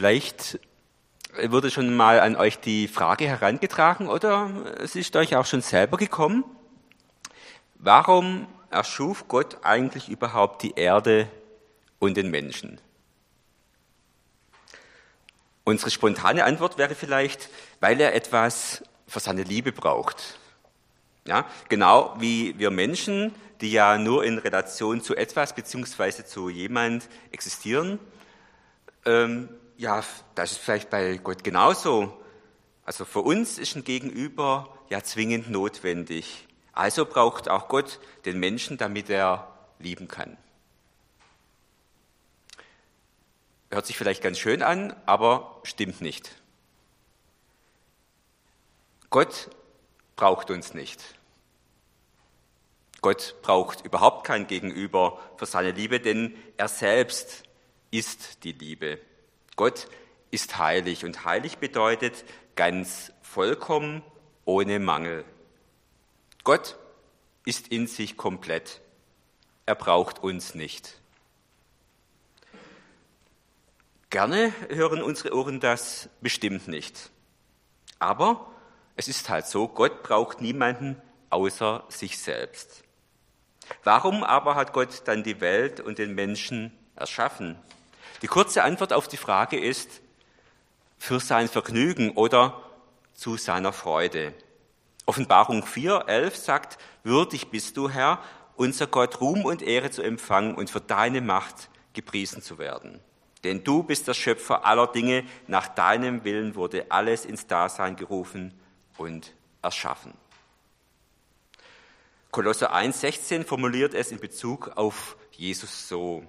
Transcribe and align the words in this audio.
Vielleicht 0.00 0.58
wurde 1.42 1.70
schon 1.70 1.94
mal 1.94 2.20
an 2.20 2.34
euch 2.34 2.58
die 2.58 2.88
Frage 2.88 3.26
herangetragen 3.26 4.08
oder 4.08 4.48
es 4.78 4.96
ist 4.96 5.14
euch 5.14 5.36
auch 5.36 5.44
schon 5.44 5.60
selber 5.60 5.98
gekommen. 5.98 6.42
Warum 7.74 8.46
erschuf 8.70 9.28
Gott 9.28 9.58
eigentlich 9.62 10.08
überhaupt 10.08 10.62
die 10.62 10.72
Erde 10.74 11.28
und 11.98 12.16
den 12.16 12.30
Menschen? 12.30 12.80
Unsere 15.64 15.90
spontane 15.90 16.44
Antwort 16.44 16.78
wäre 16.78 16.94
vielleicht, 16.94 17.50
weil 17.80 18.00
er 18.00 18.14
etwas 18.14 18.82
für 19.06 19.20
seine 19.20 19.42
Liebe 19.42 19.70
braucht. 19.70 20.38
Ja, 21.26 21.44
genau 21.68 22.16
wie 22.18 22.58
wir 22.58 22.70
Menschen, 22.70 23.34
die 23.60 23.70
ja 23.70 23.98
nur 23.98 24.24
in 24.24 24.38
Relation 24.38 25.02
zu 25.02 25.14
etwas 25.14 25.54
beziehungsweise 25.54 26.24
zu 26.24 26.48
jemand 26.48 27.06
existieren, 27.32 27.98
ähm, 29.04 29.50
ja, 29.80 30.04
das 30.34 30.52
ist 30.52 30.58
vielleicht 30.58 30.90
bei 30.90 31.16
Gott 31.16 31.42
genauso. 31.42 32.22
Also 32.84 33.06
für 33.06 33.20
uns 33.20 33.56
ist 33.58 33.76
ein 33.76 33.84
Gegenüber 33.84 34.78
ja 34.90 35.02
zwingend 35.02 35.48
notwendig. 35.48 36.46
Also 36.74 37.06
braucht 37.06 37.48
auch 37.48 37.66
Gott 37.68 37.98
den 38.26 38.38
Menschen, 38.38 38.76
damit 38.76 39.08
er 39.08 39.50
lieben 39.78 40.06
kann. 40.06 40.36
Hört 43.70 43.86
sich 43.86 43.96
vielleicht 43.96 44.22
ganz 44.22 44.38
schön 44.38 44.62
an, 44.62 44.94
aber 45.06 45.62
stimmt 45.62 46.02
nicht. 46.02 46.30
Gott 49.08 49.48
braucht 50.14 50.50
uns 50.50 50.74
nicht. 50.74 51.02
Gott 53.00 53.36
braucht 53.40 53.82
überhaupt 53.86 54.26
kein 54.26 54.46
Gegenüber 54.46 55.18
für 55.38 55.46
seine 55.46 55.70
Liebe, 55.70 56.00
denn 56.00 56.36
er 56.58 56.68
selbst 56.68 57.44
ist 57.90 58.44
die 58.44 58.52
Liebe. 58.52 59.00
Gott 59.60 59.88
ist 60.30 60.56
heilig 60.56 61.04
und 61.04 61.26
heilig 61.26 61.58
bedeutet 61.58 62.24
ganz 62.56 63.12
vollkommen 63.20 64.02
ohne 64.46 64.78
Mangel. 64.78 65.22
Gott 66.44 66.78
ist 67.44 67.68
in 67.68 67.86
sich 67.86 68.16
komplett. 68.16 68.80
Er 69.66 69.74
braucht 69.74 70.22
uns 70.22 70.54
nicht. 70.54 70.98
Gerne 74.08 74.54
hören 74.70 75.02
unsere 75.02 75.36
Ohren 75.36 75.60
das 75.60 76.08
bestimmt 76.22 76.66
nicht. 76.66 77.10
Aber 77.98 78.50
es 78.96 79.08
ist 79.08 79.28
halt 79.28 79.44
so, 79.44 79.68
Gott 79.68 80.02
braucht 80.02 80.40
niemanden 80.40 80.96
außer 81.28 81.84
sich 81.90 82.18
selbst. 82.18 82.82
Warum 83.84 84.24
aber 84.24 84.54
hat 84.54 84.72
Gott 84.72 85.02
dann 85.04 85.22
die 85.22 85.42
Welt 85.42 85.80
und 85.80 85.98
den 85.98 86.14
Menschen 86.14 86.72
erschaffen? 86.96 87.58
Die 88.22 88.26
kurze 88.26 88.64
Antwort 88.64 88.92
auf 88.92 89.08
die 89.08 89.16
Frage 89.16 89.58
ist, 89.58 90.02
für 90.98 91.20
sein 91.20 91.48
Vergnügen 91.48 92.10
oder 92.12 92.62
zu 93.14 93.36
seiner 93.36 93.72
Freude. 93.72 94.34
Offenbarung 95.06 95.64
4, 95.64 96.04
11 96.06 96.36
sagt, 96.36 96.78
würdig 97.02 97.48
bist 97.48 97.76
du, 97.76 97.88
Herr, 97.88 98.22
unser 98.56 98.86
Gott, 98.86 99.20
Ruhm 99.20 99.44
und 99.46 99.62
Ehre 99.62 99.90
zu 99.90 100.02
empfangen 100.02 100.54
und 100.54 100.68
für 100.68 100.80
deine 100.80 101.22
Macht 101.22 101.70
gepriesen 101.94 102.42
zu 102.42 102.58
werden. 102.58 103.00
Denn 103.42 103.64
du 103.64 103.82
bist 103.82 104.06
der 104.06 104.14
Schöpfer 104.14 104.66
aller 104.66 104.86
Dinge, 104.86 105.24
nach 105.46 105.68
deinem 105.68 106.24
Willen 106.24 106.54
wurde 106.54 106.90
alles 106.90 107.24
ins 107.24 107.46
Dasein 107.46 107.96
gerufen 107.96 108.52
und 108.98 109.32
erschaffen. 109.62 110.12
Kolosser 112.30 112.74
1,16 112.74 113.44
formuliert 113.44 113.94
es 113.94 114.12
in 114.12 114.20
Bezug 114.20 114.76
auf 114.76 115.16
Jesus 115.32 115.88
so. 115.88 116.22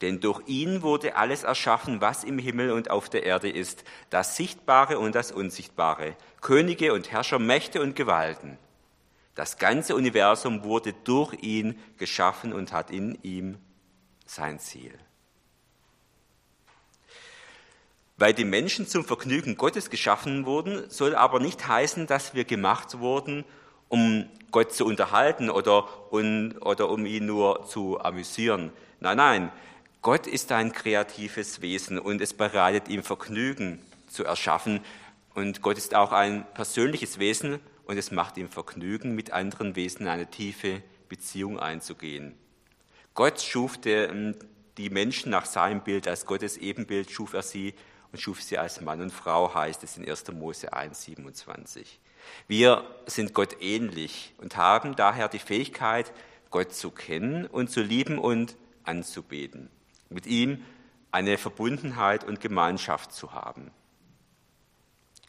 Denn 0.00 0.20
durch 0.20 0.42
ihn 0.46 0.82
wurde 0.82 1.16
alles 1.16 1.42
erschaffen, 1.42 2.00
was 2.00 2.22
im 2.22 2.38
Himmel 2.38 2.70
und 2.70 2.90
auf 2.90 3.08
der 3.08 3.24
Erde 3.24 3.50
ist, 3.50 3.84
das 4.10 4.36
Sichtbare 4.36 4.98
und 4.98 5.14
das 5.14 5.32
Unsichtbare, 5.32 6.14
Könige 6.40 6.92
und 6.92 7.10
Herrscher, 7.10 7.38
Mächte 7.38 7.82
und 7.82 7.96
Gewalten. 7.96 8.58
Das 9.34 9.58
ganze 9.58 9.96
Universum 9.96 10.64
wurde 10.64 10.92
durch 11.04 11.34
ihn 11.42 11.78
geschaffen 11.96 12.52
und 12.52 12.72
hat 12.72 12.90
in 12.90 13.18
ihm 13.22 13.58
sein 14.26 14.60
Ziel. 14.60 14.92
Weil 18.16 18.34
die 18.34 18.44
Menschen 18.44 18.86
zum 18.86 19.04
Vergnügen 19.04 19.56
Gottes 19.56 19.90
geschaffen 19.90 20.44
wurden, 20.44 20.90
soll 20.90 21.14
aber 21.14 21.38
nicht 21.38 21.68
heißen, 21.68 22.08
dass 22.08 22.34
wir 22.34 22.44
gemacht 22.44 22.98
wurden, 22.98 23.44
um 23.88 24.28
Gott 24.50 24.72
zu 24.72 24.84
unterhalten 24.84 25.50
oder, 25.50 25.88
oder 26.10 26.88
um 26.88 27.06
ihn 27.06 27.26
nur 27.26 27.64
zu 27.66 28.00
amüsieren. 28.00 28.72
Nein, 28.98 29.16
nein, 29.18 29.52
Gott 30.00 30.28
ist 30.28 30.52
ein 30.52 30.72
kreatives 30.72 31.60
Wesen 31.60 31.98
und 31.98 32.20
es 32.20 32.32
bereitet 32.32 32.88
ihm 32.88 33.02
Vergnügen 33.02 33.84
zu 34.06 34.24
erschaffen. 34.24 34.80
Und 35.34 35.60
Gott 35.60 35.76
ist 35.76 35.94
auch 35.94 36.12
ein 36.12 36.46
persönliches 36.54 37.18
Wesen 37.18 37.58
und 37.84 37.98
es 37.98 38.12
macht 38.12 38.36
ihm 38.36 38.48
Vergnügen, 38.48 39.16
mit 39.16 39.32
anderen 39.32 39.74
Wesen 39.74 40.06
eine 40.06 40.30
tiefe 40.30 40.82
Beziehung 41.08 41.58
einzugehen. 41.58 42.36
Gott 43.14 43.40
schuf 43.40 43.76
die 43.76 44.90
Menschen 44.90 45.30
nach 45.30 45.46
seinem 45.46 45.80
Bild, 45.80 46.06
als 46.06 46.26
Gottes 46.26 46.58
Ebenbild 46.58 47.10
schuf 47.10 47.32
er 47.32 47.42
sie 47.42 47.74
und 48.12 48.20
schuf 48.20 48.40
sie 48.40 48.56
als 48.56 48.80
Mann 48.80 49.00
und 49.00 49.12
Frau, 49.12 49.52
heißt 49.52 49.82
es 49.82 49.96
in 49.96 50.08
1. 50.08 50.30
Mose 50.30 50.72
1, 50.72 51.02
27. 51.02 51.98
Wir 52.46 52.84
sind 53.06 53.34
Gott 53.34 53.56
ähnlich 53.60 54.32
und 54.38 54.56
haben 54.56 54.94
daher 54.94 55.28
die 55.28 55.40
Fähigkeit, 55.40 56.12
Gott 56.50 56.72
zu 56.72 56.92
kennen 56.92 57.46
und 57.46 57.70
zu 57.70 57.82
lieben 57.82 58.18
und 58.18 58.56
anzubeten 58.84 59.70
mit 60.08 60.26
ihm 60.26 60.64
eine 61.10 61.38
Verbundenheit 61.38 62.24
und 62.24 62.40
Gemeinschaft 62.40 63.12
zu 63.12 63.32
haben. 63.32 63.70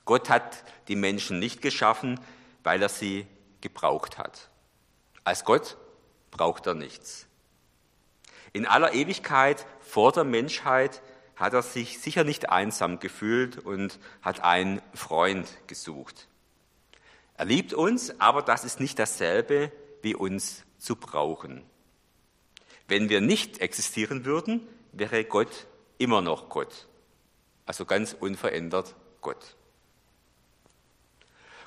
Gott 0.05 0.29
hat 0.29 0.63
die 0.87 0.95
Menschen 0.95 1.39
nicht 1.39 1.61
geschaffen, 1.61 2.19
weil 2.63 2.81
er 2.81 2.89
sie 2.89 3.27
gebraucht 3.61 4.17
hat. 4.17 4.49
Als 5.23 5.45
Gott 5.45 5.77
braucht 6.31 6.65
er 6.65 6.73
nichts. 6.73 7.27
In 8.53 8.65
aller 8.65 8.93
Ewigkeit 8.93 9.65
vor 9.79 10.11
der 10.11 10.23
Menschheit 10.23 11.01
hat 11.35 11.53
er 11.53 11.61
sich 11.61 11.99
sicher 11.99 12.23
nicht 12.23 12.49
einsam 12.49 12.99
gefühlt 12.99 13.59
und 13.59 13.99
hat 14.21 14.43
einen 14.43 14.81
Freund 14.93 15.47
gesucht. 15.67 16.27
Er 17.35 17.45
liebt 17.45 17.73
uns, 17.73 18.19
aber 18.19 18.41
das 18.41 18.65
ist 18.65 18.79
nicht 18.79 18.99
dasselbe 18.99 19.71
wie 20.01 20.15
uns 20.15 20.65
zu 20.77 20.95
brauchen. 20.95 21.63
Wenn 22.89 23.07
wir 23.07 23.21
nicht 23.21 23.59
existieren 23.59 24.25
würden, 24.25 24.67
wäre 24.93 25.23
Gott 25.23 25.67
immer 25.99 26.21
noch 26.21 26.49
Gott. 26.49 26.87
Also 27.67 27.85
ganz 27.85 28.15
unverändert 28.19 28.95
Gott. 29.21 29.55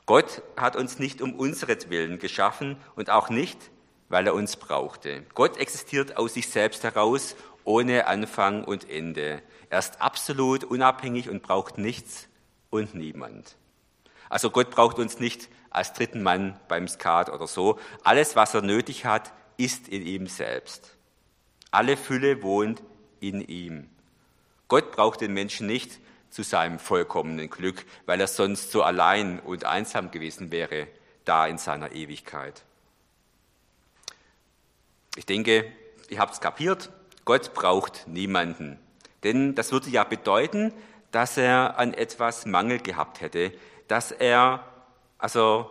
Gott 0.04 0.42
hat 0.56 0.74
uns 0.74 0.98
nicht 0.98 1.22
um 1.22 1.34
unseretwillen 1.34 2.18
geschaffen 2.18 2.76
und 2.96 3.08
auch 3.08 3.30
nicht, 3.30 3.70
weil 4.08 4.26
er 4.26 4.34
uns 4.34 4.56
brauchte. 4.56 5.22
Gott 5.34 5.58
existiert 5.58 6.16
aus 6.16 6.34
sich 6.34 6.48
selbst 6.48 6.82
heraus, 6.82 7.36
ohne 7.62 8.08
Anfang 8.08 8.64
und 8.64 8.90
Ende. 8.90 9.42
Er 9.70 9.78
ist 9.78 10.02
absolut 10.02 10.64
unabhängig 10.64 11.30
und 11.30 11.40
braucht 11.40 11.78
nichts 11.78 12.26
und 12.68 12.96
niemand. 12.96 13.54
Also 14.28 14.50
Gott 14.50 14.70
braucht 14.70 14.98
uns 14.98 15.20
nicht 15.20 15.48
als 15.70 15.92
dritten 15.92 16.24
Mann 16.24 16.58
beim 16.66 16.88
Skat 16.88 17.30
oder 17.30 17.46
so. 17.46 17.78
Alles, 18.02 18.34
was 18.34 18.54
er 18.54 18.62
nötig 18.62 19.04
hat, 19.04 19.32
ist 19.56 19.86
in 19.86 20.04
ihm 20.04 20.26
selbst. 20.26 20.96
Alle 21.72 21.96
Fülle 21.96 22.42
wohnt 22.42 22.82
in 23.18 23.40
ihm. 23.40 23.88
Gott 24.68 24.92
braucht 24.92 25.20
den 25.20 25.32
Menschen 25.32 25.66
nicht 25.66 25.98
zu 26.30 26.42
seinem 26.42 26.78
vollkommenen 26.78 27.50
Glück, 27.50 27.84
weil 28.06 28.20
er 28.20 28.26
sonst 28.26 28.70
so 28.70 28.82
allein 28.82 29.40
und 29.40 29.64
einsam 29.64 30.10
gewesen 30.10 30.52
wäre, 30.52 30.86
da 31.24 31.46
in 31.46 31.58
seiner 31.58 31.92
Ewigkeit. 31.92 32.62
Ich 35.16 35.26
denke, 35.26 35.70
ihr 36.08 36.18
habt 36.18 36.34
es 36.34 36.40
kapiert, 36.40 36.90
Gott 37.24 37.54
braucht 37.54 38.06
niemanden. 38.06 38.78
Denn 39.24 39.54
das 39.54 39.72
würde 39.72 39.90
ja 39.90 40.04
bedeuten, 40.04 40.72
dass 41.10 41.36
er 41.36 41.78
an 41.78 41.94
etwas 41.94 42.46
Mangel 42.46 42.80
gehabt 42.80 43.20
hätte, 43.20 43.52
dass 43.88 44.10
er 44.10 44.66
also 45.18 45.70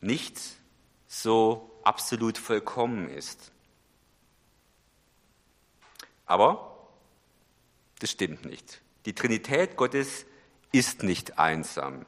nicht 0.00 0.40
so 1.06 1.70
absolut 1.84 2.38
vollkommen 2.38 3.08
ist. 3.08 3.51
Aber 6.32 6.78
das 7.98 8.10
stimmt 8.10 8.46
nicht. 8.46 8.80
Die 9.04 9.14
Trinität 9.14 9.76
Gottes 9.76 10.24
ist 10.72 11.02
nicht 11.02 11.38
einsam. 11.38 12.06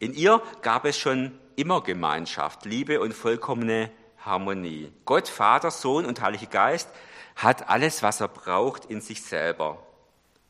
In 0.00 0.14
ihr 0.14 0.42
gab 0.62 0.84
es 0.84 0.98
schon 0.98 1.38
immer 1.54 1.80
Gemeinschaft, 1.80 2.64
Liebe 2.64 3.00
und 3.00 3.14
vollkommene 3.14 3.92
Harmonie. 4.18 4.92
Gott, 5.04 5.28
Vater, 5.28 5.70
Sohn 5.70 6.06
und 6.06 6.20
Heiliger 6.22 6.48
Geist 6.48 6.88
hat 7.36 7.68
alles, 7.68 8.02
was 8.02 8.20
er 8.20 8.26
braucht, 8.26 8.86
in 8.86 9.00
sich 9.00 9.22
selber. 9.22 9.80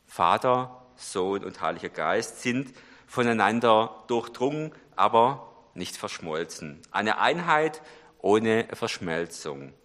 Vater, 0.07 0.83
Sohn 0.95 1.43
und 1.43 1.61
Heiliger 1.61 1.89
Geist 1.89 2.41
sind 2.41 2.73
voneinander 3.05 4.05
durchdrungen, 4.07 4.71
aber 4.95 5.53
nicht 5.75 5.97
verschmolzen. 5.97 6.81
Eine 6.89 7.19
Einheit 7.19 7.83
ohne 8.17 8.67
Verschmelzung. 8.73 9.75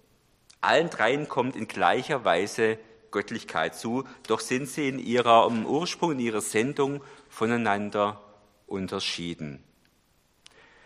Allen 0.62 0.88
dreien 0.88 1.28
kommt 1.28 1.56
in 1.56 1.68
gleicher 1.68 2.24
Weise 2.24 2.78
Göttlichkeit 3.12 3.76
zu, 3.76 4.04
doch 4.26 4.40
sind 4.40 4.68
sie 4.68 4.88
in 4.88 4.98
ihrem 4.98 5.64
Ursprung, 5.66 6.12
in 6.12 6.18
ihrer 6.18 6.40
Sendung 6.40 7.02
voneinander 7.28 8.20
unterschieden. 8.66 9.62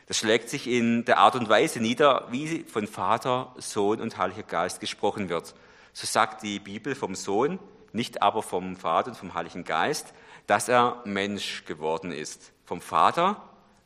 Das 0.07 0.19
schlägt 0.19 0.49
sich 0.49 0.69
in 0.69 1.05
der 1.05 1.19
Art 1.19 1.35
und 1.35 1.49
Weise 1.49 1.81
nieder, 1.81 2.29
wie 2.31 2.65
von 2.65 2.87
Vater, 2.87 3.55
Sohn 3.59 4.01
und 4.01 4.19
Heiliger 4.19 4.45
Geist 4.45 4.81
gesprochen 4.81 5.29
wird. 5.29 5.55
So 5.93 6.07
sagt 6.07 6.43
die 6.43 6.61
Bibel 6.61 6.95
vom 6.95 7.15
Sohn, 7.15 7.59
nicht 7.93 8.23
aber 8.23 8.43
vom 8.43 8.77
Vater 8.77 9.11
und 9.11 9.17
vom 9.17 9.35
Heiligen 9.35 9.65
Geist, 9.65 10.13
dass 10.47 10.69
er 10.69 11.01
Mensch 11.05 11.65
geworden 11.65 12.13
ist. 12.13 12.53
Vom 12.65 12.81
Vater, 12.81 13.43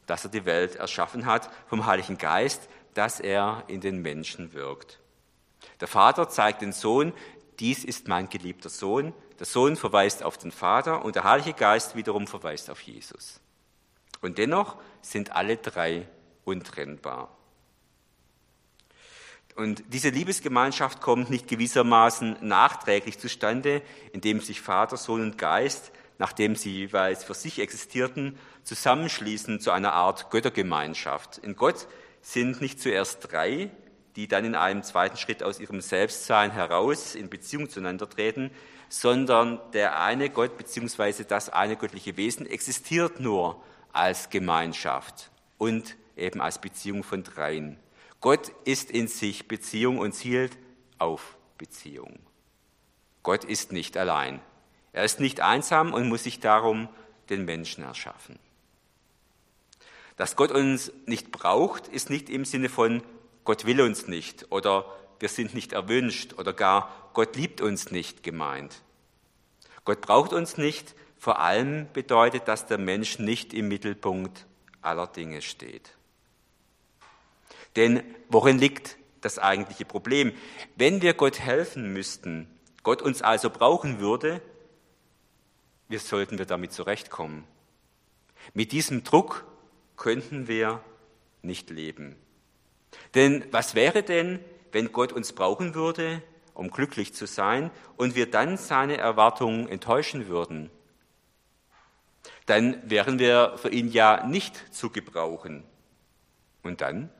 dass 0.06 0.24
er 0.24 0.30
die 0.30 0.44
Welt 0.44 0.76
erschaffen 0.76 1.24
hat, 1.24 1.50
vom 1.68 1.86
Heiligen 1.86 2.18
Geist, 2.18 2.68
dass 2.94 3.20
er 3.20 3.64
in 3.68 3.80
den 3.80 4.02
Menschen 4.02 4.52
wirkt. 4.52 4.98
Der 5.80 5.88
Vater 5.88 6.28
zeigt 6.28 6.62
den 6.62 6.72
Sohn, 6.72 7.12
dies 7.60 7.84
ist 7.84 8.08
mein 8.08 8.28
geliebter 8.28 8.70
Sohn. 8.70 9.12
Der 9.38 9.46
Sohn 9.46 9.76
verweist 9.76 10.22
auf 10.22 10.38
den 10.38 10.50
Vater 10.50 11.04
und 11.04 11.14
der 11.14 11.24
Heilige 11.24 11.52
Geist 11.52 11.94
wiederum 11.94 12.26
verweist 12.26 12.70
auf 12.70 12.80
Jesus. 12.80 13.40
Und 14.22 14.38
dennoch 14.38 14.76
sind 15.02 15.32
alle 15.32 15.56
drei 15.56 16.08
untrennbar. 16.44 17.36
Und 19.56 19.84
diese 19.88 20.08
Liebesgemeinschaft 20.08 21.00
kommt 21.00 21.28
nicht 21.28 21.48
gewissermaßen 21.48 22.38
nachträglich 22.40 23.18
zustande, 23.18 23.82
indem 24.12 24.40
sich 24.40 24.60
Vater, 24.60 24.96
Sohn 24.96 25.20
und 25.20 25.38
Geist, 25.38 25.92
nachdem 26.18 26.56
sie 26.56 26.72
jeweils 26.72 27.24
für 27.24 27.34
sich 27.34 27.58
existierten, 27.58 28.38
zusammenschließen 28.64 29.60
zu 29.60 29.70
einer 29.70 29.92
Art 29.92 30.30
Göttergemeinschaft. 30.30 31.38
In 31.38 31.56
Gott 31.56 31.88
sind 32.22 32.60
nicht 32.60 32.80
zuerst 32.80 33.32
drei, 33.32 33.70
die 34.20 34.28
dann 34.28 34.44
in 34.44 34.54
einem 34.54 34.82
zweiten 34.82 35.16
Schritt 35.16 35.42
aus 35.42 35.60
ihrem 35.60 35.80
Selbstsein 35.80 36.50
heraus 36.50 37.14
in 37.14 37.30
Beziehung 37.30 37.70
zueinander 37.70 38.06
treten, 38.06 38.50
sondern 38.90 39.58
der 39.72 39.98
eine 39.98 40.28
Gott 40.28 40.58
bzw. 40.58 41.24
das 41.26 41.48
eine 41.48 41.76
göttliche 41.76 42.18
Wesen 42.18 42.44
existiert 42.44 43.18
nur 43.18 43.62
als 43.94 44.28
Gemeinschaft 44.28 45.30
und 45.56 45.96
eben 46.18 46.42
als 46.42 46.60
Beziehung 46.60 47.02
von 47.02 47.22
dreien. 47.22 47.78
Gott 48.20 48.52
ist 48.66 48.90
in 48.90 49.08
sich 49.08 49.48
Beziehung 49.48 49.96
und 49.96 50.12
zielt 50.12 50.58
auf 50.98 51.38
Beziehung. 51.56 52.18
Gott 53.22 53.44
ist 53.44 53.72
nicht 53.72 53.96
allein. 53.96 54.42
Er 54.92 55.04
ist 55.04 55.18
nicht 55.20 55.40
einsam 55.40 55.94
und 55.94 56.10
muss 56.10 56.24
sich 56.24 56.40
darum 56.40 56.90
den 57.30 57.46
Menschen 57.46 57.84
erschaffen. 57.84 58.38
Dass 60.18 60.36
Gott 60.36 60.50
uns 60.50 60.92
nicht 61.06 61.30
braucht, 61.30 61.88
ist 61.88 62.10
nicht 62.10 62.28
im 62.28 62.44
Sinne 62.44 62.68
von 62.68 63.02
Gott 63.44 63.64
will 63.66 63.80
uns 63.80 64.06
nicht 64.06 64.50
oder 64.50 64.84
wir 65.18 65.28
sind 65.28 65.54
nicht 65.54 65.72
erwünscht 65.72 66.34
oder 66.38 66.52
gar 66.52 67.10
Gott 67.12 67.36
liebt 67.36 67.60
uns 67.60 67.90
nicht 67.90 68.22
gemeint. 68.22 68.82
Gott 69.84 70.00
braucht 70.00 70.32
uns 70.32 70.56
nicht, 70.56 70.94
vor 71.18 71.40
allem 71.40 71.88
bedeutet, 71.92 72.48
dass 72.48 72.66
der 72.66 72.78
Mensch 72.78 73.18
nicht 73.18 73.52
im 73.52 73.68
Mittelpunkt 73.68 74.46
aller 74.80 75.06
Dinge 75.06 75.42
steht. 75.42 75.96
Denn 77.76 78.02
worin 78.28 78.58
liegt 78.58 78.96
das 79.20 79.38
eigentliche 79.38 79.84
Problem? 79.84 80.32
Wenn 80.76 81.02
wir 81.02 81.14
Gott 81.14 81.40
helfen 81.40 81.92
müssten, 81.92 82.48
Gott 82.82 83.02
uns 83.02 83.22
also 83.22 83.50
brauchen 83.50 84.00
würde, 84.00 84.40
wie 85.88 85.98
sollten 85.98 86.38
wir 86.38 86.46
damit 86.46 86.72
zurechtkommen? 86.72 87.44
Mit 88.54 88.72
diesem 88.72 89.04
Druck 89.04 89.44
könnten 89.96 90.48
wir 90.48 90.82
nicht 91.42 91.68
leben. 91.70 92.16
Denn 93.14 93.44
was 93.50 93.74
wäre 93.74 94.02
denn, 94.02 94.40
wenn 94.72 94.92
Gott 94.92 95.12
uns 95.12 95.32
brauchen 95.32 95.74
würde, 95.74 96.22
um 96.54 96.70
glücklich 96.70 97.14
zu 97.14 97.26
sein, 97.26 97.70
und 97.96 98.14
wir 98.14 98.30
dann 98.30 98.56
seine 98.56 98.96
Erwartungen 98.96 99.68
enttäuschen 99.68 100.28
würden? 100.28 100.70
Dann 102.46 102.82
wären 102.88 103.18
wir 103.18 103.54
für 103.56 103.70
ihn 103.70 103.88
ja 103.88 104.26
nicht 104.26 104.74
zu 104.74 104.90
gebrauchen. 104.90 105.64
Und 106.62 106.80
dann? 106.80 107.10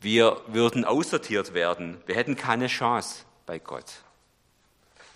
Wir 0.00 0.40
würden 0.46 0.84
aussortiert 0.84 1.54
werden. 1.54 2.00
Wir 2.06 2.14
hätten 2.14 2.36
keine 2.36 2.68
Chance 2.68 3.24
bei 3.46 3.58
Gott. 3.58 4.04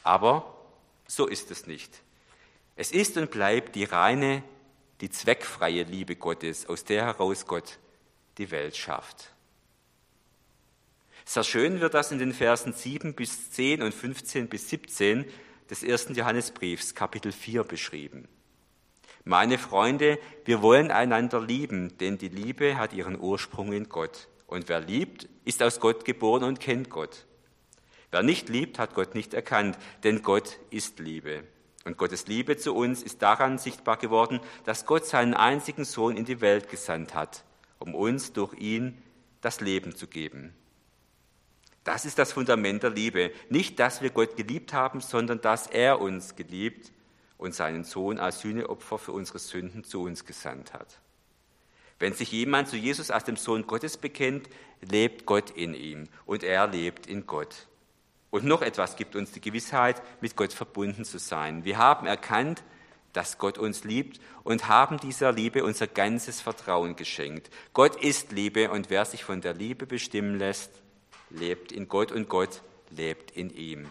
Aber 0.02 0.56
so 1.06 1.26
ist 1.26 1.50
es 1.50 1.66
nicht. 1.66 2.02
Es 2.74 2.90
ist 2.90 3.16
und 3.16 3.30
bleibt 3.30 3.76
die 3.76 3.84
reine, 3.84 4.42
die 5.00 5.10
zweckfreie 5.10 5.84
Liebe 5.84 6.16
Gottes, 6.16 6.66
aus 6.66 6.84
der 6.84 7.04
heraus 7.04 7.46
Gott 7.46 7.78
die 8.38 8.50
Welt 8.50 8.76
schafft. 8.76 9.32
Sehr 11.24 11.44
schön 11.44 11.80
wird 11.80 11.94
das 11.94 12.10
in 12.10 12.18
den 12.18 12.32
Versen 12.32 12.72
7 12.72 13.14
bis 13.14 13.50
10 13.52 13.82
und 13.82 13.94
15 13.94 14.48
bis 14.48 14.68
17 14.68 15.24
des 15.70 15.82
ersten 15.82 16.14
Johannesbriefs, 16.14 16.94
Kapitel 16.94 17.32
4, 17.32 17.64
beschrieben. 17.64 18.28
Meine 19.24 19.56
Freunde, 19.56 20.18
wir 20.44 20.62
wollen 20.62 20.90
einander 20.90 21.40
lieben, 21.40 21.96
denn 21.98 22.18
die 22.18 22.28
Liebe 22.28 22.76
hat 22.76 22.92
ihren 22.92 23.18
Ursprung 23.18 23.72
in 23.72 23.88
Gott. 23.88 24.28
Und 24.48 24.68
wer 24.68 24.80
liebt, 24.80 25.28
ist 25.44 25.62
aus 25.62 25.78
Gott 25.78 26.04
geboren 26.04 26.42
und 26.42 26.58
kennt 26.58 26.90
Gott. 26.90 27.24
Wer 28.10 28.22
nicht 28.22 28.48
liebt, 28.48 28.78
hat 28.78 28.94
Gott 28.94 29.14
nicht 29.14 29.32
erkannt, 29.32 29.78
denn 30.02 30.22
Gott 30.22 30.58
ist 30.70 30.98
Liebe. 30.98 31.44
Und 31.84 31.96
Gottes 31.96 32.26
Liebe 32.26 32.56
zu 32.56 32.74
uns 32.74 33.02
ist 33.02 33.22
daran 33.22 33.58
sichtbar 33.58 33.96
geworden, 33.96 34.40
dass 34.64 34.86
Gott 34.86 35.06
seinen 35.06 35.34
einzigen 35.34 35.84
Sohn 35.84 36.16
in 36.16 36.24
die 36.24 36.40
Welt 36.40 36.68
gesandt 36.68 37.14
hat, 37.14 37.44
um 37.82 37.94
uns 37.94 38.32
durch 38.32 38.54
ihn 38.54 38.96
das 39.40 39.60
Leben 39.60 39.94
zu 39.94 40.06
geben. 40.06 40.54
Das 41.84 42.04
ist 42.04 42.18
das 42.18 42.32
Fundament 42.32 42.84
der 42.84 42.90
Liebe. 42.90 43.32
Nicht, 43.50 43.80
dass 43.80 44.02
wir 44.02 44.10
Gott 44.10 44.36
geliebt 44.36 44.72
haben, 44.72 45.00
sondern 45.00 45.40
dass 45.40 45.66
er 45.66 46.00
uns 46.00 46.36
geliebt 46.36 46.92
und 47.38 47.54
seinen 47.54 47.82
Sohn 47.82 48.18
als 48.18 48.40
Sühneopfer 48.40 48.98
für 48.98 49.12
unsere 49.12 49.40
Sünden 49.40 49.82
zu 49.82 50.02
uns 50.02 50.24
gesandt 50.24 50.72
hat. 50.72 51.00
Wenn 51.98 52.14
sich 52.14 52.30
jemand 52.30 52.68
zu 52.68 52.76
Jesus 52.76 53.10
als 53.10 53.24
dem 53.24 53.36
Sohn 53.36 53.66
Gottes 53.66 53.96
bekennt, 53.96 54.48
lebt 54.80 55.26
Gott 55.26 55.50
in 55.50 55.74
ihm 55.74 56.08
und 56.24 56.44
er 56.44 56.68
lebt 56.68 57.06
in 57.06 57.26
Gott. 57.26 57.66
Und 58.30 58.44
noch 58.44 58.62
etwas 58.62 58.96
gibt 58.96 59.14
uns 59.14 59.32
die 59.32 59.40
Gewissheit, 59.40 60.00
mit 60.20 60.36
Gott 60.36 60.52
verbunden 60.52 61.04
zu 61.04 61.18
sein. 61.18 61.64
Wir 61.64 61.78
haben 61.78 62.06
erkannt, 62.06 62.62
dass 63.12 63.38
Gott 63.38 63.58
uns 63.58 63.84
liebt 63.84 64.20
und 64.42 64.68
haben 64.68 64.98
dieser 64.98 65.32
Liebe 65.32 65.64
unser 65.64 65.86
ganzes 65.86 66.40
Vertrauen 66.40 66.96
geschenkt. 66.96 67.50
Gott 67.72 67.96
ist 67.96 68.32
Liebe 68.32 68.70
und 68.70 68.90
wer 68.90 69.04
sich 69.04 69.24
von 69.24 69.40
der 69.40 69.54
Liebe 69.54 69.86
bestimmen 69.86 70.38
lässt, 70.38 70.70
lebt 71.30 71.72
in 71.72 71.88
Gott 71.88 72.12
und 72.12 72.28
Gott 72.28 72.62
lebt 72.90 73.30
in 73.32 73.50
ihm. 73.50 73.88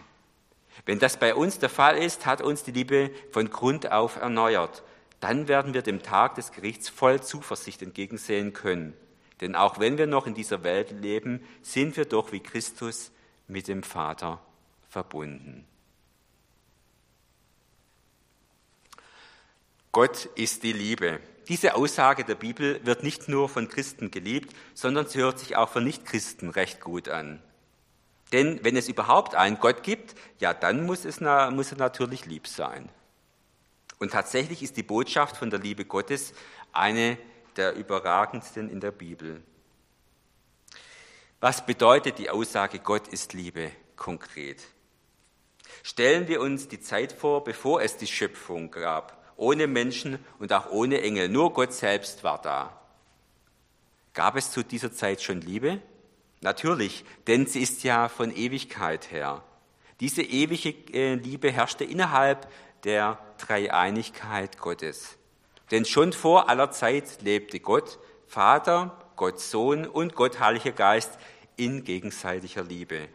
Wenn 0.86 0.98
das 0.98 1.16
bei 1.16 1.34
uns 1.34 1.58
der 1.58 1.68
Fall 1.68 1.98
ist, 1.98 2.26
hat 2.26 2.40
uns 2.40 2.64
die 2.64 2.72
Liebe 2.72 3.10
von 3.30 3.50
Grund 3.50 3.92
auf 3.92 4.16
erneuert. 4.16 4.82
Dann 5.20 5.46
werden 5.46 5.74
wir 5.74 5.82
dem 5.82 6.02
Tag 6.02 6.34
des 6.34 6.50
Gerichts 6.50 6.88
voll 6.88 7.22
Zuversicht 7.22 7.82
entgegensehen 7.82 8.52
können. 8.52 8.94
Denn 9.40 9.54
auch 9.54 9.78
wenn 9.78 9.98
wir 9.98 10.06
noch 10.06 10.26
in 10.26 10.34
dieser 10.34 10.64
Welt 10.64 10.90
leben, 10.90 11.44
sind 11.62 11.96
wir 11.96 12.04
doch 12.04 12.32
wie 12.32 12.40
Christus 12.40 13.12
mit 13.46 13.68
dem 13.68 13.82
Vater 13.82 14.40
verbunden. 14.88 15.66
Gott 19.92 20.24
ist 20.36 20.62
die 20.62 20.72
Liebe. 20.72 21.20
Diese 21.48 21.74
Aussage 21.74 22.24
der 22.24 22.34
Bibel 22.34 22.80
wird 22.82 23.02
nicht 23.02 23.28
nur 23.28 23.50
von 23.50 23.68
Christen 23.68 24.10
geliebt, 24.10 24.56
sondern 24.72 25.06
sie 25.06 25.18
hört 25.18 25.38
sich 25.38 25.54
auch 25.54 25.68
von 25.68 25.84
Nichtchristen 25.84 26.48
recht 26.48 26.80
gut 26.80 27.10
an. 27.10 27.42
Denn 28.32 28.64
wenn 28.64 28.74
es 28.74 28.88
überhaupt 28.88 29.34
einen 29.34 29.60
Gott 29.60 29.82
gibt, 29.82 30.14
ja, 30.38 30.54
dann 30.54 30.86
muss, 30.86 31.04
es, 31.04 31.20
muss 31.20 31.72
er 31.72 31.76
natürlich 31.76 32.24
lieb 32.24 32.46
sein. 32.46 32.88
Und 33.98 34.12
tatsächlich 34.12 34.62
ist 34.62 34.78
die 34.78 34.82
Botschaft 34.82 35.36
von 35.36 35.50
der 35.50 35.60
Liebe 35.60 35.84
Gottes 35.84 36.32
eine 36.72 37.18
der 37.56 37.74
überragendsten 37.74 38.70
in 38.70 38.80
der 38.80 38.92
Bibel. 38.92 39.42
Was 41.40 41.66
bedeutet 41.66 42.18
die 42.18 42.30
Aussage, 42.30 42.78
Gott 42.78 43.08
ist 43.08 43.34
Liebe 43.34 43.70
konkret? 43.96 44.62
Stellen 45.82 46.28
wir 46.28 46.40
uns 46.40 46.68
die 46.68 46.80
Zeit 46.80 47.12
vor, 47.12 47.44
bevor 47.44 47.82
es 47.82 47.98
die 47.98 48.06
Schöpfung 48.06 48.70
gab 48.70 49.21
ohne 49.42 49.66
Menschen 49.66 50.18
und 50.38 50.52
auch 50.52 50.70
ohne 50.70 51.02
Engel. 51.02 51.28
Nur 51.28 51.52
Gott 51.52 51.72
selbst 51.72 52.22
war 52.22 52.40
da. 52.40 52.78
Gab 54.14 54.36
es 54.36 54.52
zu 54.52 54.62
dieser 54.62 54.92
Zeit 54.92 55.20
schon 55.20 55.40
Liebe? 55.40 55.80
Natürlich, 56.40 57.04
denn 57.26 57.46
sie 57.46 57.60
ist 57.62 57.82
ja 57.82 58.08
von 58.08 58.34
Ewigkeit 58.34 59.10
her. 59.10 59.42
Diese 60.00 60.22
ewige 60.22 60.70
äh, 60.92 61.14
Liebe 61.14 61.50
herrschte 61.50 61.84
innerhalb 61.84 62.48
der 62.84 63.18
Dreieinigkeit 63.38 64.58
Gottes. 64.58 65.16
Denn 65.70 65.84
schon 65.84 66.12
vor 66.12 66.48
aller 66.48 66.70
Zeit 66.70 67.22
lebte 67.22 67.60
Gott, 67.60 67.98
Vater, 68.26 68.98
Gott 69.16 69.40
Sohn 69.40 69.86
und 69.86 70.14
Gott 70.14 70.40
Heiliger 70.40 70.72
Geist 70.72 71.18
in 71.56 71.84
gegenseitiger 71.84 72.64
Liebe. 72.64 73.08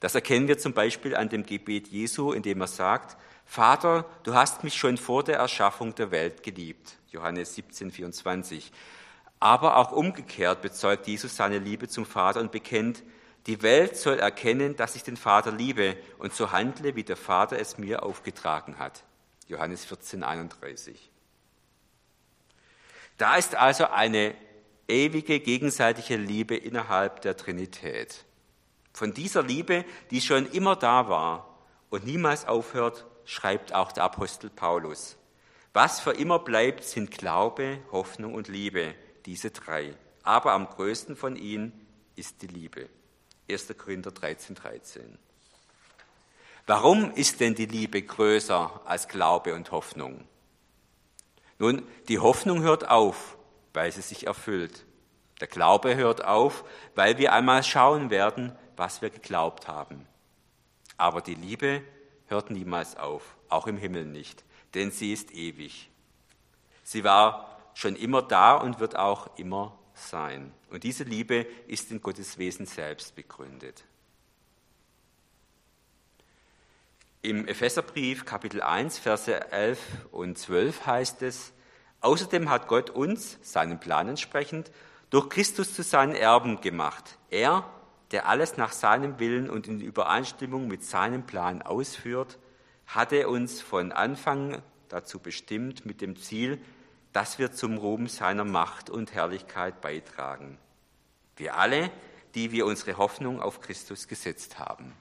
Das 0.00 0.14
erkennen 0.14 0.48
wir 0.48 0.58
zum 0.58 0.72
Beispiel 0.72 1.16
an 1.16 1.28
dem 1.28 1.44
Gebet 1.44 1.88
Jesu, 1.88 2.32
in 2.32 2.42
dem 2.42 2.60
er 2.60 2.68
sagt, 2.68 3.16
Vater, 3.50 4.04
du 4.24 4.34
hast 4.34 4.62
mich 4.62 4.74
schon 4.74 4.98
vor 4.98 5.24
der 5.24 5.38
Erschaffung 5.38 5.94
der 5.94 6.10
Welt 6.10 6.42
geliebt. 6.42 6.98
Johannes 7.08 7.54
17, 7.54 7.90
24. 7.90 8.70
Aber 9.40 9.78
auch 9.78 9.90
umgekehrt 9.90 10.60
bezeugt 10.60 11.06
Jesus 11.06 11.34
seine 11.34 11.58
Liebe 11.58 11.88
zum 11.88 12.04
Vater 12.04 12.40
und 12.40 12.52
bekennt, 12.52 13.02
Die 13.46 13.62
Welt 13.62 13.96
soll 13.96 14.18
erkennen, 14.18 14.76
dass 14.76 14.96
ich 14.96 15.02
den 15.02 15.16
Vater 15.16 15.50
liebe 15.50 15.96
und 16.18 16.34
so 16.34 16.52
handle, 16.52 16.94
wie 16.94 17.04
der 17.04 17.16
Vater 17.16 17.58
es 17.58 17.78
mir 17.78 18.02
aufgetragen 18.02 18.78
hat. 18.78 19.02
Johannes 19.46 19.86
14, 19.86 20.22
31. 20.22 21.10
Da 23.16 23.36
ist 23.36 23.54
also 23.54 23.86
eine 23.86 24.34
ewige 24.88 25.40
gegenseitige 25.40 26.16
Liebe 26.16 26.54
innerhalb 26.54 27.22
der 27.22 27.34
Trinität. 27.34 28.26
Von 28.92 29.14
dieser 29.14 29.42
Liebe, 29.42 29.86
die 30.10 30.20
schon 30.20 30.44
immer 30.50 30.76
da 30.76 31.08
war 31.08 31.58
und 31.88 32.04
niemals 32.04 32.46
aufhört, 32.46 33.06
schreibt 33.28 33.74
auch 33.74 33.92
der 33.92 34.04
Apostel 34.04 34.48
Paulus. 34.48 35.18
Was 35.74 36.00
für 36.00 36.12
immer 36.12 36.38
bleibt, 36.38 36.82
sind 36.82 37.10
Glaube, 37.10 37.78
Hoffnung 37.92 38.32
und 38.32 38.48
Liebe, 38.48 38.94
diese 39.26 39.50
drei. 39.50 39.94
Aber 40.22 40.52
am 40.52 40.66
größten 40.66 41.14
von 41.14 41.36
ihnen 41.36 41.86
ist 42.16 42.40
die 42.40 42.46
Liebe. 42.46 42.88
1. 43.50 43.68
Korinther 43.76 44.12
13, 44.12 44.54
13. 44.54 45.18
Warum 46.66 47.12
ist 47.12 47.40
denn 47.40 47.54
die 47.54 47.66
Liebe 47.66 48.00
größer 48.00 48.80
als 48.86 49.08
Glaube 49.08 49.54
und 49.54 49.72
Hoffnung? 49.72 50.26
Nun, 51.58 51.86
die 52.08 52.20
Hoffnung 52.20 52.62
hört 52.62 52.88
auf, 52.88 53.36
weil 53.74 53.92
sie 53.92 54.00
sich 54.00 54.26
erfüllt. 54.26 54.86
Der 55.42 55.48
Glaube 55.48 55.96
hört 55.96 56.24
auf, 56.24 56.64
weil 56.94 57.18
wir 57.18 57.34
einmal 57.34 57.62
schauen 57.62 58.08
werden, 58.08 58.56
was 58.76 59.02
wir 59.02 59.10
geglaubt 59.10 59.68
haben. 59.68 60.06
Aber 60.96 61.20
die 61.20 61.34
Liebe 61.34 61.82
hört 62.28 62.50
niemals 62.50 62.96
auf, 62.96 63.36
auch 63.48 63.66
im 63.66 63.76
Himmel 63.76 64.04
nicht, 64.04 64.44
denn 64.74 64.90
sie 64.90 65.12
ist 65.12 65.32
ewig. 65.32 65.90
Sie 66.84 67.04
war 67.04 67.58
schon 67.74 67.96
immer 67.96 68.22
da 68.22 68.54
und 68.54 68.80
wird 68.80 68.96
auch 68.96 69.36
immer 69.38 69.78
sein. 69.94 70.52
Und 70.70 70.84
diese 70.84 71.04
Liebe 71.04 71.46
ist 71.66 71.90
in 71.90 72.00
Gottes 72.00 72.38
Wesen 72.38 72.66
selbst 72.66 73.14
begründet. 73.14 73.84
Im 77.20 77.48
Epheserbrief 77.48 78.24
Kapitel 78.24 78.62
1, 78.62 78.98
Verse 78.98 79.50
11 79.50 79.80
und 80.12 80.38
12 80.38 80.86
heißt 80.86 81.22
es, 81.22 81.52
Außerdem 82.00 82.48
hat 82.48 82.68
Gott 82.68 82.90
uns, 82.90 83.38
seinem 83.42 83.80
Plan 83.80 84.08
entsprechend, 84.08 84.70
durch 85.10 85.28
Christus 85.28 85.74
zu 85.74 85.82
seinen 85.82 86.14
Erben 86.14 86.60
gemacht. 86.60 87.18
Er, 87.30 87.68
der 88.10 88.26
alles 88.26 88.56
nach 88.56 88.72
seinem 88.72 89.18
Willen 89.18 89.50
und 89.50 89.66
in 89.66 89.80
Übereinstimmung 89.80 90.66
mit 90.66 90.84
seinem 90.84 91.24
Plan 91.24 91.62
ausführt, 91.62 92.38
hatte 92.86 93.28
uns 93.28 93.60
von 93.60 93.92
Anfang 93.92 94.62
dazu 94.88 95.18
bestimmt 95.18 95.84
mit 95.84 96.00
dem 96.00 96.16
Ziel, 96.16 96.60
dass 97.12 97.38
wir 97.38 97.52
zum 97.52 97.76
Ruhm 97.76 98.06
seiner 98.08 98.44
Macht 98.44 98.90
und 98.90 99.12
Herrlichkeit 99.12 99.80
beitragen. 99.80 100.58
Wir 101.36 101.56
alle, 101.56 101.90
die 102.34 102.52
wir 102.52 102.66
unsere 102.66 102.96
Hoffnung 102.96 103.40
auf 103.40 103.60
Christus 103.60 104.08
gesetzt 104.08 104.58
haben. 104.58 104.92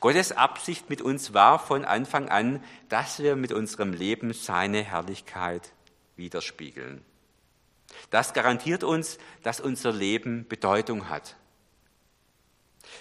Gottes 0.00 0.32
Absicht 0.32 0.90
mit 0.90 1.00
uns 1.00 1.32
war 1.32 1.58
von 1.58 1.84
Anfang 1.84 2.28
an, 2.28 2.62
dass 2.88 3.18
wir 3.18 3.34
mit 3.34 3.52
unserem 3.52 3.92
Leben 3.92 4.32
seine 4.32 4.82
Herrlichkeit 4.82 5.72
widerspiegeln. 6.16 7.02
Das 8.10 8.32
garantiert 8.32 8.84
uns, 8.84 9.18
dass 9.42 9.60
unser 9.60 9.92
Leben 9.92 10.46
Bedeutung 10.48 11.08
hat. 11.08 11.36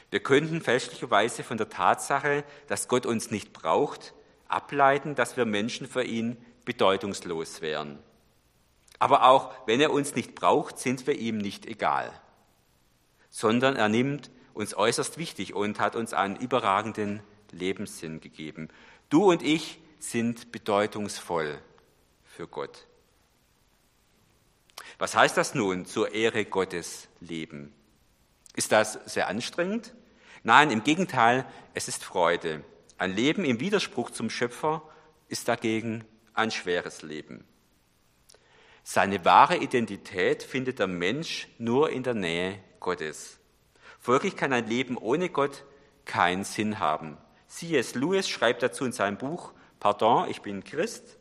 Wir 0.10 0.20
könnten 0.20 0.62
fälschlicherweise 0.62 1.44
von 1.44 1.58
der 1.58 1.70
Tatsache, 1.70 2.44
dass 2.68 2.88
Gott 2.88 3.06
uns 3.06 3.32
nicht 3.32 3.54
braucht, 3.54 4.14
ableiten, 4.48 5.16
dass 5.16 5.38
wir 5.38 5.46
Menschen 5.46 5.88
für 5.88 6.04
ihn 6.04 6.38
bedeutungslos 6.66 7.62
wären. 7.62 8.00
Aber 9.00 9.28
auch 9.28 9.54
wenn 9.68 9.82
er 9.82 9.92
uns 9.92 10.16
nicht 10.16 10.36
braucht, 10.36 10.80
sind 10.80 11.06
wir 11.08 11.16
ihm 11.16 11.38
nicht 11.38 11.66
egal, 11.66 12.12
sondern 13.30 13.76
er 13.76 13.90
nimmt 13.90 14.32
uns 14.54 14.76
äußerst 14.76 15.18
wichtig 15.18 15.54
und 15.54 15.80
hat 15.80 15.96
uns 15.96 16.14
einen 16.14 16.38
überragenden 16.38 17.22
Lebenssinn 17.52 18.22
gegeben. 18.22 18.70
Du 19.10 19.30
und 19.30 19.44
ich 19.44 19.80
sind 20.00 20.52
bedeutungsvoll 20.52 21.60
für 22.24 22.48
Gott. 22.48 22.88
Was 24.98 25.16
heißt 25.16 25.36
das 25.38 25.56
nun, 25.56 25.86
zur 25.86 26.14
Ehre 26.14 26.46
Gottes 26.46 27.08
leben? 27.20 27.74
Ist 28.56 28.72
das 28.72 29.00
sehr 29.06 29.28
anstrengend? 29.28 29.94
Nein, 30.44 30.72
im 30.72 30.84
Gegenteil, 30.84 31.46
es 31.74 31.88
ist 31.88 32.04
Freude. 32.04 32.64
Ein 32.98 33.14
Leben 33.14 33.44
im 33.44 33.60
Widerspruch 33.60 34.12
zum 34.12 34.30
Schöpfer 34.30 34.82
ist 35.28 35.48
dagegen 35.48 36.06
ein 36.34 36.52
schweres 36.52 37.02
Leben. 37.02 37.46
Seine 38.84 39.26
wahre 39.26 39.58
Identität 39.58 40.44
findet 40.44 40.80
der 40.80 40.88
Mensch 40.88 41.48
nur 41.58 41.90
in 41.90 42.04
der 42.04 42.14
Nähe 42.14 42.60
Gottes. 42.80 43.40
Folglich 44.00 44.36
kann 44.36 44.54
ein 44.54 44.68
Leben 44.68 44.98
ohne 44.98 45.30
Gott 45.30 45.66
keinen 46.06 46.44
Sinn 46.44 46.80
haben. 46.80 47.18
C.S. 47.48 47.96
Lewis 47.96 48.30
schreibt 48.30 48.62
dazu 48.62 48.86
in 48.86 48.92
seinem 48.92 49.18
Buch 49.18 49.54
Pardon, 49.80 50.30
ich 50.30 50.42
bin 50.42 50.64
Christ. 50.64 51.18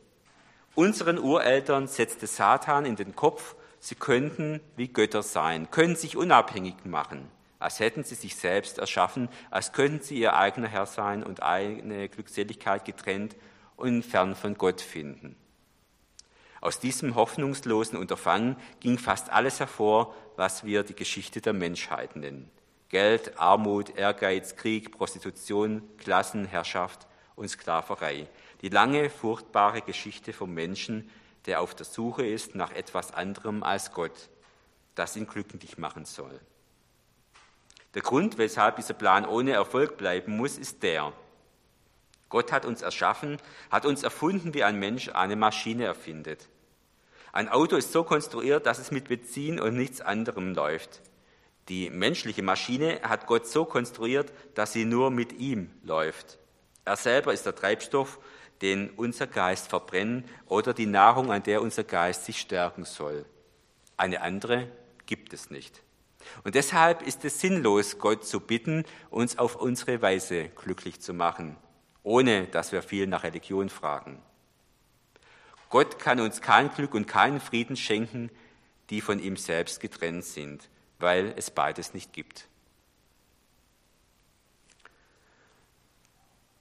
Unseren 0.74 1.18
Ureltern 1.18 1.88
setzte 1.88 2.26
Satan 2.26 2.84
in 2.84 2.96
den 2.96 3.16
Kopf, 3.16 3.56
sie 3.84 3.96
könnten 3.96 4.60
wie 4.76 4.88
Götter 4.88 5.22
sein, 5.22 5.70
können 5.70 5.94
sich 5.94 6.16
unabhängig 6.16 6.86
machen, 6.86 7.30
als 7.58 7.80
hätten 7.80 8.02
sie 8.02 8.14
sich 8.14 8.34
selbst 8.34 8.78
erschaffen, 8.78 9.28
als 9.50 9.72
könnten 9.72 10.02
sie 10.02 10.18
ihr 10.18 10.34
eigener 10.34 10.68
Herr 10.68 10.86
sein 10.86 11.22
und 11.22 11.42
eine 11.42 12.08
Glückseligkeit 12.08 12.86
getrennt 12.86 13.36
und 13.76 14.02
fern 14.02 14.34
von 14.34 14.54
Gott 14.54 14.80
finden. 14.80 15.36
Aus 16.62 16.80
diesem 16.80 17.14
hoffnungslosen 17.14 17.98
Unterfangen 17.98 18.56
ging 18.80 18.96
fast 18.96 19.30
alles 19.30 19.60
hervor, 19.60 20.14
was 20.36 20.64
wir 20.64 20.82
die 20.82 20.96
Geschichte 20.96 21.42
der 21.42 21.52
Menschheit 21.52 22.16
nennen. 22.16 22.50
Geld, 22.88 23.38
Armut, 23.38 23.98
Ehrgeiz, 23.98 24.56
Krieg, 24.56 24.96
Prostitution, 24.96 25.82
Klassenherrschaft 25.98 27.06
und 27.36 27.48
Sklaverei. 27.48 28.28
Die 28.62 28.70
lange, 28.70 29.10
furchtbare 29.10 29.82
Geschichte 29.82 30.32
vom 30.32 30.54
Menschen, 30.54 31.10
der 31.46 31.60
auf 31.60 31.74
der 31.74 31.86
Suche 31.86 32.26
ist 32.26 32.54
nach 32.54 32.72
etwas 32.72 33.12
anderem 33.12 33.62
als 33.62 33.92
Gott, 33.92 34.30
das 34.94 35.16
ihn 35.16 35.26
glücklich 35.26 35.78
machen 35.78 36.04
soll. 36.04 36.40
Der 37.94 38.02
Grund, 38.02 38.38
weshalb 38.38 38.76
dieser 38.76 38.94
Plan 38.94 39.24
ohne 39.24 39.52
Erfolg 39.52 39.96
bleiben 39.96 40.36
muss, 40.36 40.58
ist 40.58 40.82
der, 40.82 41.12
Gott 42.28 42.50
hat 42.50 42.64
uns 42.64 42.82
erschaffen, 42.82 43.38
hat 43.70 43.86
uns 43.86 44.02
erfunden, 44.02 44.54
wie 44.54 44.64
ein 44.64 44.78
Mensch 44.78 45.08
eine 45.10 45.36
Maschine 45.36 45.84
erfindet. 45.84 46.48
Ein 47.32 47.48
Auto 47.48 47.76
ist 47.76 47.92
so 47.92 48.02
konstruiert, 48.02 48.66
dass 48.66 48.78
es 48.78 48.90
mit 48.90 49.08
Benzin 49.08 49.60
und 49.60 49.76
nichts 49.76 50.00
anderem 50.00 50.54
läuft. 50.54 51.00
Die 51.68 51.90
menschliche 51.90 52.42
Maschine 52.42 53.00
hat 53.02 53.26
Gott 53.26 53.46
so 53.46 53.64
konstruiert, 53.64 54.32
dass 54.54 54.72
sie 54.72 54.84
nur 54.84 55.10
mit 55.10 55.32
ihm 55.32 55.70
läuft. 55.82 56.38
Er 56.84 56.96
selber 56.96 57.32
ist 57.32 57.46
der 57.46 57.54
Treibstoff, 57.54 58.18
den 58.64 58.90
unser 58.90 59.28
Geist 59.28 59.68
verbrennen 59.68 60.24
oder 60.46 60.74
die 60.74 60.86
Nahrung, 60.86 61.30
an 61.30 61.44
der 61.44 61.62
unser 61.62 61.84
Geist 61.84 62.24
sich 62.24 62.40
stärken 62.40 62.84
soll. 62.84 63.24
Eine 63.96 64.22
andere 64.22 64.66
gibt 65.06 65.32
es 65.32 65.50
nicht. 65.50 65.82
Und 66.42 66.56
deshalb 66.56 67.02
ist 67.02 67.24
es 67.24 67.40
sinnlos, 67.40 67.98
Gott 67.98 68.26
zu 68.26 68.40
bitten, 68.40 68.84
uns 69.10 69.38
auf 69.38 69.54
unsere 69.54 70.02
Weise 70.02 70.48
glücklich 70.48 71.00
zu 71.00 71.14
machen 71.14 71.56
ohne 72.04 72.46
dass 72.46 72.70
wir 72.70 72.82
viel 72.82 73.08
nach 73.08 73.24
Religion 73.24 73.68
fragen. 73.68 74.22
Gott 75.70 75.98
kann 75.98 76.20
uns 76.20 76.40
kein 76.40 76.70
Glück 76.72 76.94
und 76.94 77.08
keinen 77.08 77.40
Frieden 77.40 77.76
schenken, 77.76 78.30
die 78.90 79.00
von 79.00 79.18
ihm 79.18 79.36
selbst 79.36 79.80
getrennt 79.80 80.24
sind, 80.24 80.68
weil 81.00 81.34
es 81.36 81.50
beides 81.50 81.94
nicht 81.94 82.12
gibt. 82.12 82.46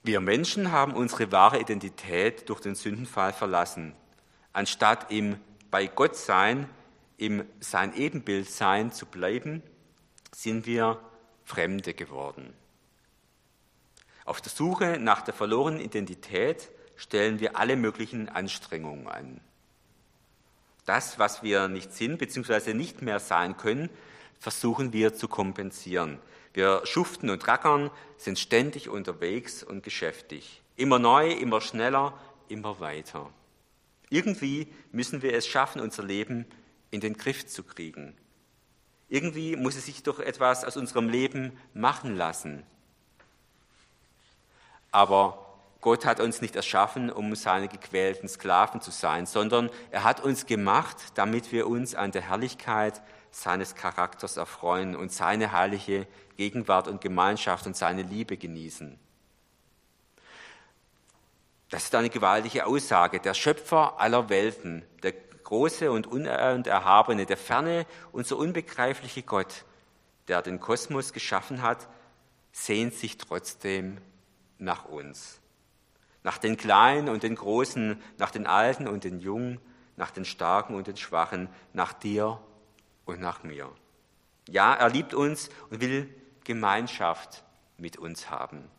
Wir 0.06 0.20
Menschen 0.20 0.70
haben 0.70 0.92
unsere 0.92 1.32
wahre 1.32 1.58
Identität 1.58 2.50
durch 2.50 2.60
den 2.60 2.74
Sündenfall 2.74 3.32
verlassen. 3.32 3.94
Anstatt 4.52 5.10
im 5.10 5.40
bei 5.70 5.86
Gott 5.86 6.14
sein, 6.14 6.68
im 7.16 7.46
sein 7.60 7.96
Ebenbild 7.96 8.50
sein 8.50 8.92
zu 8.92 9.06
bleiben, 9.06 9.62
sind 10.30 10.66
wir 10.66 11.00
Fremde 11.44 11.94
geworden. 11.94 12.52
Auf 14.26 14.42
der 14.42 14.52
Suche 14.52 14.98
nach 15.00 15.22
der 15.22 15.32
verlorenen 15.32 15.80
Identität 15.80 16.70
stellen 16.96 17.40
wir 17.40 17.56
alle 17.56 17.76
möglichen 17.76 18.28
Anstrengungen 18.28 19.08
an. 19.08 19.40
Das, 20.84 21.18
was 21.18 21.42
wir 21.42 21.68
nicht 21.68 21.94
sind 21.94 22.18
bzw. 22.18 22.74
nicht 22.74 23.00
mehr 23.00 23.20
sein 23.20 23.56
können, 23.56 23.88
versuchen 24.38 24.92
wir 24.92 25.14
zu 25.14 25.28
kompensieren. 25.28 26.18
Wir 26.54 26.86
schuften 26.86 27.30
und 27.30 27.46
rackern, 27.46 27.90
sind 28.16 28.38
ständig 28.38 28.88
unterwegs 28.88 29.62
und 29.62 29.82
geschäftig. 29.82 30.62
Immer 30.76 30.98
neu, 30.98 31.30
immer 31.32 31.60
schneller, 31.60 32.18
immer 32.48 32.80
weiter. 32.80 33.28
Irgendwie 34.08 34.68
müssen 34.92 35.20
wir 35.22 35.34
es 35.34 35.46
schaffen, 35.46 35.80
unser 35.80 36.04
Leben 36.04 36.46
in 36.92 37.00
den 37.00 37.14
Griff 37.14 37.46
zu 37.46 37.64
kriegen. 37.64 38.16
Irgendwie 39.08 39.56
muss 39.56 39.74
es 39.74 39.86
sich 39.86 40.04
doch 40.04 40.20
etwas 40.20 40.64
aus 40.64 40.76
unserem 40.76 41.08
Leben 41.08 41.58
machen 41.74 42.16
lassen. 42.16 42.64
Aber 44.92 45.44
Gott 45.80 46.06
hat 46.06 46.20
uns 46.20 46.40
nicht 46.40 46.54
erschaffen, 46.54 47.10
um 47.10 47.34
seine 47.34 47.68
gequälten 47.68 48.28
Sklaven 48.28 48.80
zu 48.80 48.92
sein, 48.92 49.26
sondern 49.26 49.70
er 49.90 50.04
hat 50.04 50.22
uns 50.22 50.46
gemacht, 50.46 50.96
damit 51.16 51.50
wir 51.50 51.66
uns 51.66 51.94
an 51.96 52.12
der 52.12 52.22
Herrlichkeit 52.22 53.02
seines 53.34 53.74
Charakters 53.74 54.36
erfreuen 54.36 54.94
und 54.94 55.12
seine 55.12 55.52
heilige 55.52 56.06
Gegenwart 56.36 56.88
und 56.88 57.00
Gemeinschaft 57.00 57.66
und 57.66 57.76
seine 57.76 58.02
Liebe 58.02 58.36
genießen. 58.36 58.98
Das 61.70 61.84
ist 61.84 61.94
eine 61.94 62.10
gewaltige 62.10 62.66
Aussage. 62.66 63.18
Der 63.18 63.34
Schöpfer 63.34 63.98
aller 63.98 64.28
Welten, 64.28 64.84
der 65.02 65.12
große 65.12 65.90
und 65.90 66.06
unerhabene, 66.06 67.26
der 67.26 67.36
ferne 67.36 67.86
und 68.12 68.26
so 68.26 68.36
unbegreifliche 68.36 69.22
Gott, 69.22 69.64
der 70.28 70.40
den 70.40 70.60
Kosmos 70.60 71.12
geschaffen 71.12 71.62
hat, 71.62 71.88
sehnt 72.52 72.94
sich 72.94 73.18
trotzdem 73.18 73.98
nach 74.58 74.84
uns. 74.84 75.40
Nach 76.22 76.38
den 76.38 76.56
Kleinen 76.56 77.08
und 77.08 77.24
den 77.24 77.34
Großen, 77.34 78.00
nach 78.18 78.30
den 78.30 78.46
Alten 78.46 78.86
und 78.86 79.04
den 79.04 79.18
Jungen, 79.18 79.60
nach 79.96 80.12
den 80.12 80.24
Starken 80.24 80.74
und 80.74 80.86
den 80.86 80.96
Schwachen, 80.96 81.48
nach 81.72 81.92
dir 81.92 82.40
und 83.04 83.20
nach 83.20 83.42
mir. 83.42 83.70
Ja, 84.48 84.74
er 84.74 84.90
liebt 84.90 85.14
uns 85.14 85.50
und 85.70 85.80
will 85.80 86.12
Gemeinschaft 86.44 87.42
mit 87.78 87.96
uns 87.96 88.30
haben. 88.30 88.70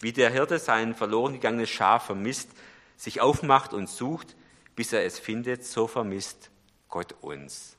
Wie 0.00 0.12
der 0.12 0.30
Hirte 0.30 0.58
sein 0.58 0.94
verloren 0.94 1.34
gegangenes 1.34 1.70
Schaf 1.70 2.06
vermisst, 2.06 2.50
sich 2.96 3.20
aufmacht 3.20 3.72
und 3.72 3.88
sucht, 3.88 4.34
bis 4.76 4.92
er 4.92 5.04
es 5.04 5.18
findet, 5.18 5.64
so 5.64 5.86
vermisst 5.86 6.50
Gott 6.88 7.14
uns. 7.20 7.76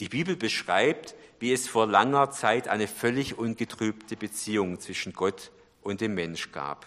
Die 0.00 0.08
Bibel 0.08 0.36
beschreibt, 0.36 1.14
wie 1.38 1.52
es 1.52 1.68
vor 1.68 1.86
langer 1.86 2.30
Zeit 2.30 2.68
eine 2.68 2.88
völlig 2.88 3.38
ungetrübte 3.38 4.16
Beziehung 4.16 4.80
zwischen 4.80 5.12
Gott 5.12 5.50
und 5.82 6.00
dem 6.00 6.14
Mensch 6.14 6.52
gab. 6.52 6.86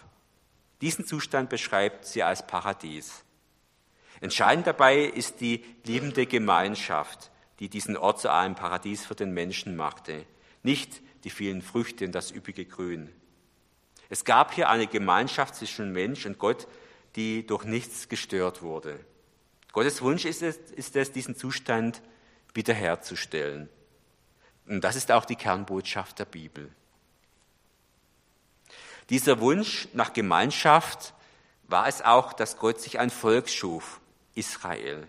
Diesen 0.82 1.06
Zustand 1.06 1.50
beschreibt 1.50 2.06
sie 2.06 2.24
als 2.24 2.46
Paradies. 2.46 3.24
Entscheidend 4.22 4.68
dabei 4.68 5.00
ist 5.02 5.42
die 5.42 5.64
liebende 5.86 6.26
Gemeinschaft, 6.26 7.32
die 7.60 7.70
diesen 7.70 7.98
Ort 7.98 8.20
zu 8.20 8.32
einem 8.32 8.56
Paradies 8.56 9.06
für 9.06 9.16
den 9.16 9.34
Menschen 9.34 9.76
machte, 9.76 10.26
nicht 10.64 11.02
die 11.24 11.30
vielen 11.30 11.62
Früchte 11.62 12.06
und 12.06 12.14
das 12.14 12.32
üppige 12.32 12.66
Grün. 12.66 13.10
Es 14.10 14.24
gab 14.24 14.54
hier 14.54 14.70
eine 14.70 14.88
Gemeinschaft 14.88 15.56
zwischen 15.56 15.92
Mensch 15.92 16.26
und 16.26 16.40
Gott, 16.40 16.68
die 17.16 17.46
durch 17.46 17.66
nichts 17.66 18.10
gestört 18.10 18.62
wurde. 18.62 19.00
Gottes 19.74 20.02
Wunsch 20.02 20.26
ist 20.26 20.42
es, 20.42 20.58
ist 20.72 20.96
es 20.96 21.12
diesen 21.12 21.36
Zustand 21.36 22.02
wiederherzustellen. 22.54 23.70
Und 24.66 24.82
das 24.82 24.96
ist 24.96 25.12
auch 25.12 25.26
die 25.26 25.36
Kernbotschaft 25.36 26.20
der 26.20 26.26
Bibel. 26.26 26.72
Dieser 29.10 29.40
Wunsch 29.40 29.88
nach 29.94 30.14
Gemeinschaft 30.14 31.14
war 31.68 31.88
es 31.88 32.02
auch, 32.02 32.34
dass 32.34 32.58
Gott 32.58 32.80
sich 32.82 33.00
ein 33.00 33.10
Volk 33.10 33.50
schuf, 33.50 34.02
Israel. 34.38 35.08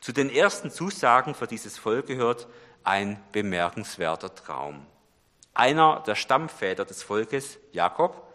Zu 0.00 0.12
den 0.12 0.30
ersten 0.30 0.70
Zusagen 0.70 1.34
für 1.34 1.46
dieses 1.46 1.76
Volk 1.76 2.06
gehört 2.06 2.48
ein 2.82 3.22
bemerkenswerter 3.32 4.34
Traum. 4.34 4.86
Einer 5.52 6.02
der 6.06 6.14
Stammväter 6.14 6.86
des 6.86 7.02
Volkes, 7.02 7.58
Jakob, 7.72 8.26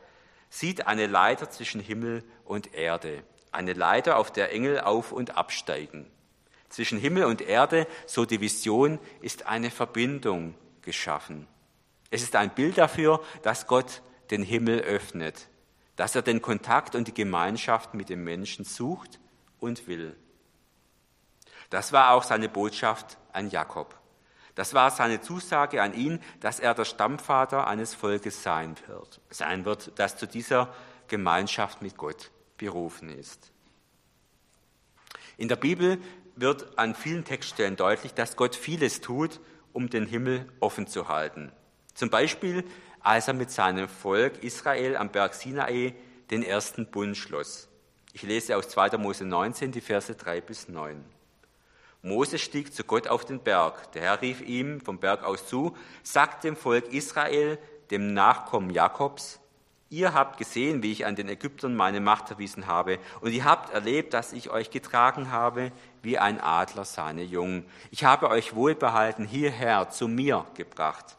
sieht 0.49 0.85
eine 0.85 1.07
Leiter 1.07 1.49
zwischen 1.49 1.81
Himmel 1.81 2.23
und 2.43 2.75
Erde, 2.75 3.23
eine 3.51 3.73
Leiter, 3.73 4.17
auf 4.17 4.31
der 4.31 4.51
Engel 4.51 4.79
auf 4.79 5.11
und 5.11 5.37
absteigen. 5.37 6.05
Zwischen 6.69 6.99
Himmel 6.99 7.25
und 7.25 7.41
Erde, 7.41 7.87
so 8.05 8.25
die 8.25 8.41
Vision, 8.41 8.99
ist 9.21 9.47
eine 9.47 9.71
Verbindung 9.71 10.53
geschaffen. 10.81 11.47
Es 12.11 12.21
ist 12.21 12.35
ein 12.35 12.53
Bild 12.53 12.77
dafür, 12.77 13.23
dass 13.41 13.65
Gott 13.65 14.03
den 14.29 14.43
Himmel 14.43 14.81
öffnet, 14.81 15.47
dass 15.95 16.15
er 16.15 16.21
den 16.21 16.41
Kontakt 16.41 16.93
und 16.93 17.07
die 17.07 17.13
Gemeinschaft 17.13 17.95
mit 17.95 18.09
dem 18.09 18.23
Menschen 18.23 18.65
sucht 18.65 19.19
und 19.65 19.87
will. 19.87 20.15
Das 21.69 21.91
war 21.91 22.11
auch 22.11 22.23
seine 22.23 22.47
Botschaft 22.47 23.17
an 23.33 23.49
Jakob. 23.49 23.99
Das 24.53 24.73
war 24.73 24.89
seine 24.91 25.19
Zusage 25.19 25.81
an 25.81 25.93
ihn, 25.93 26.21
dass 26.39 26.59
er 26.59 26.73
der 26.73 26.85
Stammvater 26.85 27.67
eines 27.67 27.93
Volkes 27.93 28.43
sein 28.43 28.77
wird, 28.87 29.19
sein 29.29 29.65
wird, 29.65 29.91
das 29.97 30.15
zu 30.15 30.27
dieser 30.27 30.73
Gemeinschaft 31.07 31.81
mit 31.81 31.97
Gott 31.97 32.31
berufen 32.57 33.09
ist. 33.09 33.51
In 35.37 35.49
der 35.49 35.57
Bibel 35.57 35.97
wird 36.37 36.77
an 36.77 36.95
vielen 36.95 37.25
Textstellen 37.25 37.75
deutlich, 37.75 38.13
dass 38.13 38.37
Gott 38.37 38.55
vieles 38.55 39.01
tut, 39.01 39.41
um 39.73 39.89
den 39.89 40.05
Himmel 40.05 40.49
offen 40.61 40.87
zu 40.87 41.09
halten. 41.09 41.51
Zum 41.93 42.09
Beispiel, 42.09 42.63
als 43.01 43.27
er 43.27 43.33
mit 43.33 43.51
seinem 43.51 43.89
Volk 43.89 44.41
Israel 44.43 44.95
am 44.95 45.09
Berg 45.09 45.33
Sinai 45.33 45.95
den 46.31 46.43
ersten 46.43 46.89
Bund 46.89 47.17
schloss. 47.17 47.67
Ich 48.15 48.23
lese 48.23 48.55
aus 48.55 48.69
2. 48.69 48.97
Mose 48.97 49.25
19, 49.25 49.73
die 49.73 49.81
Verse 49.81 50.15
3 50.15 50.39
bis 50.39 50.69
9. 50.69 51.03
Mose 52.01 52.39
stieg 52.39 52.73
zu 52.73 52.85
Gott 52.85 53.09
auf 53.09 53.25
den 53.25 53.41
Berg. 53.41 53.91
Der 53.91 54.03
Herr 54.03 54.21
rief 54.21 54.39
ihm 54.39 54.79
vom 54.79 54.99
Berg 54.99 55.25
aus 55.25 55.49
zu, 55.49 55.75
sagt 56.01 56.45
dem 56.45 56.55
Volk 56.55 56.93
Israel, 56.93 57.59
dem 57.91 58.13
Nachkommen 58.13 58.69
Jakobs, 58.69 59.41
ihr 59.89 60.13
habt 60.13 60.37
gesehen, 60.37 60.81
wie 60.81 60.93
ich 60.93 61.05
an 61.05 61.17
den 61.17 61.27
Ägyptern 61.27 61.75
meine 61.75 61.99
Macht 61.99 62.31
erwiesen 62.31 62.67
habe, 62.67 62.99
und 63.19 63.33
ihr 63.33 63.43
habt 63.43 63.73
erlebt, 63.73 64.13
dass 64.13 64.31
ich 64.31 64.49
euch 64.49 64.69
getragen 64.69 65.29
habe, 65.29 65.73
wie 66.01 66.17
ein 66.17 66.39
Adler 66.39 66.85
seine 66.85 67.23
Jungen. 67.23 67.65
Ich 67.91 68.05
habe 68.05 68.29
euch 68.29 68.55
wohlbehalten 68.55 69.25
hierher 69.25 69.89
zu 69.89 70.07
mir 70.07 70.45
gebracht. 70.53 71.17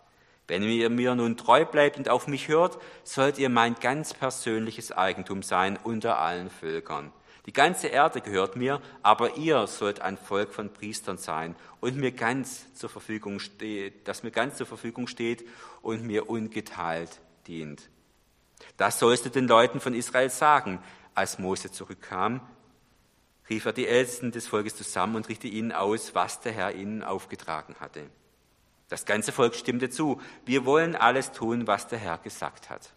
Wenn 0.48 0.62
ihr 0.62 0.90
mir 0.90 1.14
nun 1.14 1.36
treu 1.36 1.64
bleibt 1.64 1.98
und 1.98 2.08
auf 2.08 2.28
mich 2.28 2.48
hört, 2.48 2.78
sollt 3.02 3.38
ihr 3.38 3.48
mein 3.48 3.74
ganz 3.74 4.14
persönliches 4.14 4.92
Eigentum 4.92 5.42
sein 5.42 5.78
unter 5.82 6.18
allen 6.18 6.50
Völkern. 6.50 7.12
Die 7.46 7.52
ganze 7.52 7.86
Erde 7.86 8.20
gehört 8.20 8.56
mir, 8.56 8.80
aber 9.02 9.36
ihr 9.36 9.66
sollt 9.68 10.00
ein 10.00 10.16
Volk 10.16 10.52
von 10.52 10.72
Priestern 10.72 11.16
sein 11.16 11.54
und 11.80 11.96
mir 11.96 12.10
ganz 12.10 12.74
zur 12.74 12.90
Verfügung 12.90 13.38
steht, 13.38 14.08
das 14.08 14.24
mir 14.24 14.32
ganz 14.32 14.56
zur 14.56 14.66
Verfügung 14.66 15.06
steht 15.06 15.46
und 15.80 16.02
mir 16.02 16.28
ungeteilt 16.28 17.20
dient. 17.46 17.88
Das 18.76 18.98
sollst 18.98 19.26
du 19.26 19.30
den 19.30 19.46
Leuten 19.46 19.80
von 19.80 19.94
Israel 19.94 20.30
sagen. 20.30 20.80
Als 21.14 21.38
Mose 21.38 21.70
zurückkam, 21.70 22.40
rief 23.48 23.64
er 23.64 23.72
die 23.72 23.86
Ältesten 23.86 24.32
des 24.32 24.48
Volkes 24.48 24.76
zusammen 24.76 25.16
und 25.16 25.28
richtete 25.28 25.54
ihnen 25.54 25.72
aus, 25.72 26.14
was 26.14 26.40
der 26.40 26.52
Herr 26.52 26.74
ihnen 26.74 27.02
aufgetragen 27.02 27.76
hatte. 27.80 28.02
Das 28.88 29.04
ganze 29.04 29.32
Volk 29.32 29.54
stimmte 29.54 29.90
zu. 29.90 30.20
Wir 30.44 30.64
wollen 30.64 30.94
alles 30.94 31.32
tun, 31.32 31.66
was 31.66 31.88
der 31.88 31.98
Herr 31.98 32.18
gesagt 32.18 32.70
hat. 32.70 32.92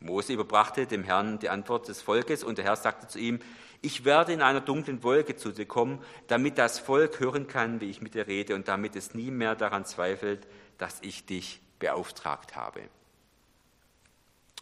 Mose 0.00 0.32
überbrachte 0.32 0.86
dem 0.86 1.04
Herrn 1.04 1.38
die 1.38 1.48
Antwort 1.48 1.88
des 1.88 2.02
Volkes 2.02 2.44
und 2.44 2.58
der 2.58 2.64
Herr 2.64 2.76
sagte 2.76 3.08
zu 3.08 3.18
ihm, 3.18 3.40
ich 3.84 4.04
werde 4.04 4.32
in 4.32 4.42
einer 4.42 4.60
dunklen 4.60 5.02
Wolke 5.02 5.34
zu 5.34 5.50
dir 5.50 5.66
kommen, 5.66 6.00
damit 6.28 6.56
das 6.56 6.78
Volk 6.78 7.18
hören 7.18 7.48
kann, 7.48 7.80
wie 7.80 7.90
ich 7.90 8.00
mit 8.00 8.14
dir 8.14 8.28
rede 8.28 8.54
und 8.54 8.68
damit 8.68 8.94
es 8.94 9.12
nie 9.14 9.32
mehr 9.32 9.56
daran 9.56 9.84
zweifelt, 9.84 10.46
dass 10.78 10.98
ich 11.02 11.26
dich 11.26 11.60
beauftragt 11.80 12.54
habe. 12.54 12.82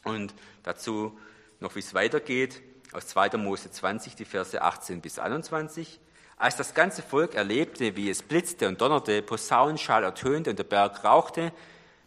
Und 0.04 0.34
dazu 0.62 1.18
noch, 1.60 1.74
wie 1.74 1.80
es 1.80 1.92
weitergeht, 1.92 2.62
aus 2.92 3.06
2. 3.08 3.36
Mose 3.36 3.70
20, 3.70 4.16
die 4.16 4.24
Verse 4.24 4.60
18 4.60 5.02
bis 5.02 5.18
21. 5.18 6.00
Als 6.40 6.56
das 6.56 6.72
ganze 6.72 7.02
Volk 7.02 7.34
erlebte, 7.34 7.96
wie 7.96 8.08
es 8.08 8.22
blitzte 8.22 8.66
und 8.66 8.80
donnerte, 8.80 9.20
Posaunenschall 9.20 10.04
ertönte 10.04 10.48
und 10.48 10.58
der 10.58 10.64
Berg 10.64 11.04
rauchte, 11.04 11.52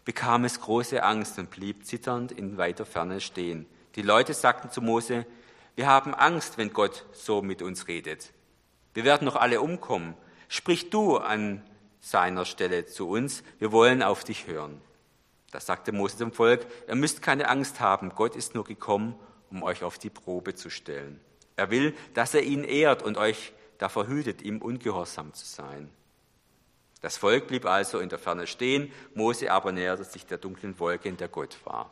bekam 0.04 0.44
es 0.44 0.60
große 0.60 1.04
Angst 1.04 1.38
und 1.38 1.50
blieb 1.50 1.86
zitternd 1.86 2.32
in 2.32 2.56
weiter 2.56 2.84
Ferne 2.84 3.20
stehen. 3.20 3.64
Die 3.94 4.02
Leute 4.02 4.34
sagten 4.34 4.72
zu 4.72 4.82
Mose, 4.82 5.24
wir 5.76 5.86
haben 5.86 6.14
Angst, 6.14 6.58
wenn 6.58 6.72
Gott 6.72 7.06
so 7.12 7.42
mit 7.42 7.62
uns 7.62 7.86
redet. 7.86 8.32
Wir 8.92 9.04
werden 9.04 9.24
noch 9.24 9.36
alle 9.36 9.60
umkommen. 9.60 10.14
Sprich 10.48 10.90
du 10.90 11.16
an 11.16 11.62
seiner 12.00 12.44
Stelle 12.44 12.86
zu 12.86 13.08
uns, 13.08 13.44
wir 13.60 13.70
wollen 13.70 14.02
auf 14.02 14.24
dich 14.24 14.48
hören. 14.48 14.80
Da 15.52 15.60
sagte 15.60 15.92
Mose 15.92 16.16
zum 16.16 16.32
Volk, 16.32 16.66
ihr 16.88 16.96
müsst 16.96 17.22
keine 17.22 17.48
Angst 17.48 17.78
haben, 17.78 18.10
Gott 18.16 18.34
ist 18.34 18.56
nur 18.56 18.64
gekommen, 18.64 19.14
um 19.52 19.62
euch 19.62 19.84
auf 19.84 19.96
die 19.96 20.10
Probe 20.10 20.56
zu 20.56 20.70
stellen. 20.70 21.20
Er 21.54 21.70
will, 21.70 21.94
dass 22.14 22.34
er 22.34 22.42
ihn 22.42 22.64
ehrt 22.64 23.04
und 23.04 23.16
euch 23.16 23.52
davor 23.84 24.06
hütet, 24.06 24.40
ihm 24.40 24.62
ungehorsam 24.62 25.34
zu 25.34 25.44
sein. 25.44 25.90
Das 27.02 27.18
Volk 27.18 27.48
blieb 27.48 27.66
also 27.66 27.98
in 27.98 28.08
der 28.08 28.18
Ferne 28.18 28.46
stehen, 28.46 28.90
Mose 29.14 29.52
aber 29.52 29.72
näherte 29.72 30.04
sich 30.04 30.24
der 30.24 30.38
dunklen 30.38 30.78
Wolke, 30.78 31.10
in 31.10 31.18
der 31.18 31.28
Gott 31.28 31.58
war. 31.64 31.90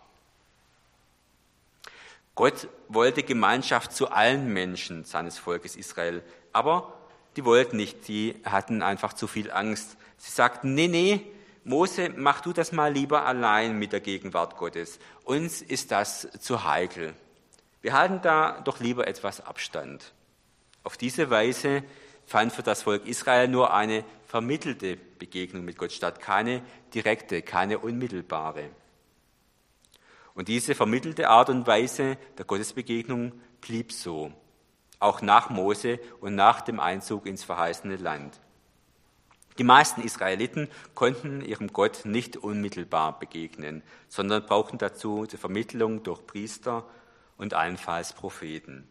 Gott 2.35 2.69
wollte 2.89 3.23
Gemeinschaft 3.23 3.93
zu 3.93 4.11
allen 4.11 4.51
Menschen 4.55 5.05
seines 5.05 5.39
Volkes 5.39 5.77
Israel, 5.77 6.23
aber 6.55 6.95
die 7.37 7.45
wollten 7.45 7.77
nicht, 7.77 8.09
die 8.09 8.41
hatten 8.43 8.81
einfach 8.81 9.13
zu 9.13 9.27
viel 9.27 9.51
Angst. 9.51 9.99
Sie 10.17 10.31
sagten, 10.31 10.73
nee, 10.73 10.89
nee, 10.89 11.27
Mose, 11.63 12.09
mach 12.17 12.41
du 12.41 12.55
das 12.55 12.73
mal 12.73 12.91
lieber 12.91 13.27
allein 13.27 13.79
mit 13.79 13.93
der 13.93 14.01
Gegenwart 14.01 14.57
Gottes. 14.57 14.99
Uns 15.25 15.61
ist 15.61 15.91
das 15.91 16.27
zu 16.41 16.65
heikel. 16.65 17.13
Wir 17.83 17.93
halten 17.93 18.21
da 18.23 18.63
doch 18.65 18.81
lieber 18.81 19.07
etwas 19.07 19.45
Abstand. 19.45 20.15
Auf 20.85 20.97
diese 20.97 21.31
Weise 21.31 21.85
fand 22.27 22.53
für 22.53 22.63
das 22.63 22.83
Volk 22.83 23.07
Israel 23.07 23.49
nur 23.49 23.75
eine 23.75 24.05
vermittelte 24.27 24.97
Begegnung 24.97 25.65
mit 25.65 25.77
Gott 25.77 25.93
statt, 25.93 26.21
keine 26.21 26.63
direkte, 26.95 27.43
keine 27.43 27.79
unmittelbare. 27.79 28.71
Und 30.35 30.49
diese 30.49 30.75
vermittelte 30.75 31.29
Art 31.29 31.51
und 31.51 31.67
Weise 31.67 32.17
der 32.39 32.47
Gottesbegegnung 32.47 33.33
blieb 33.61 33.93
so, 33.93 34.33
auch 34.99 35.21
nach 35.21 35.51
Mose 35.51 36.01
und 36.21 36.35
nach 36.35 36.63
dem 36.63 36.81
Einzug 36.81 37.27
ins 37.27 37.45
verheißene 37.45 37.97
Land. 37.97 38.41
Die 39.59 39.65
meisten 39.65 40.01
Israeliten 40.01 40.69
konnten 40.95 41.45
ihrem 41.45 41.73
Gott 41.73 42.03
nicht 42.05 42.39
unmittelbar 42.39 43.19
begegnen, 43.19 43.83
sondern 44.09 44.47
brauchten 44.47 44.79
dazu 44.79 45.27
die 45.27 45.37
Vermittlung 45.37 46.03
durch 46.03 46.27
Priester 46.27 46.87
und 47.37 47.53
allenfalls 47.53 48.15
Propheten. 48.15 48.89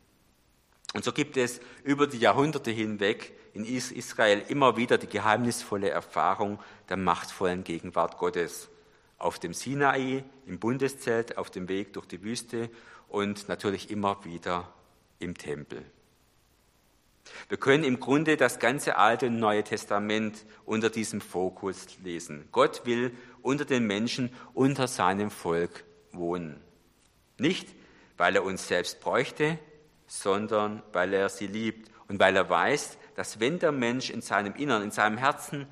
Und 0.93 1.06
so 1.06 1.13
gibt 1.13 1.38
es 1.38 1.62
über 1.84 2.08
die 2.08 2.19
Jahrhunderte 2.19 2.71
hinweg 2.71 3.34
in 3.54 3.65
Israel 3.65 4.43
immer 4.47 4.77
wieder 4.77 4.97
die 4.97 5.08
geheimnisvolle 5.08 5.89
Erfahrung 5.89 6.60
der 6.89 6.97
machtvollen 6.97 7.63
Gegenwart 7.63 8.17
Gottes. 8.17 8.69
Auf 9.17 9.39
dem 9.39 9.54
Sinai, 9.54 10.23
im 10.45 10.60
Bundeszelt, 10.60 11.38
auf 11.38 11.49
dem 11.49 11.69
Weg 11.69 11.93
durch 11.93 12.08
die 12.08 12.23
Wüste 12.23 12.69
und 13.08 13.47
natürlich 13.47 13.89
immer 13.89 14.23
wieder 14.25 14.73
im 15.19 15.38
Tempel. 15.38 15.86
Wir 17.49 17.58
können 17.58 17.84
im 17.84 17.99
Grunde 17.99 18.36
das 18.36 18.60
ganze 18.60 18.97
Alte 18.97 19.27
und 19.27 19.39
Neue 19.39 19.63
Testament 19.63 20.45
unter 20.65 20.89
diesem 20.89 21.21
Fokus 21.21 21.86
lesen. 22.04 22.47
Gott 22.51 22.86
will 22.86 23.15
unter 23.41 23.63
den 23.63 23.86
Menschen, 23.86 24.34
unter 24.54 24.88
seinem 24.88 25.30
Volk 25.30 25.84
wohnen. 26.12 26.60
Nicht, 27.38 27.69
weil 28.17 28.36
er 28.36 28.43
uns 28.43 28.67
selbst 28.67 29.01
bräuchte, 29.01 29.60
sondern 30.12 30.84
weil 30.91 31.13
er 31.13 31.30
sie 31.30 31.47
liebt 31.47 31.89
und 32.10 32.19
weil 32.19 32.36
er 32.36 32.50
weiß, 32.50 32.97
dass 33.15 33.39
wenn 33.39 33.60
der 33.60 33.71
Mensch 33.71 34.10
in 34.10 34.21
seinem 34.21 34.54
Innern, 34.56 34.84
in 34.84 34.91
seinem 34.91 35.17
Herzen 35.17 35.67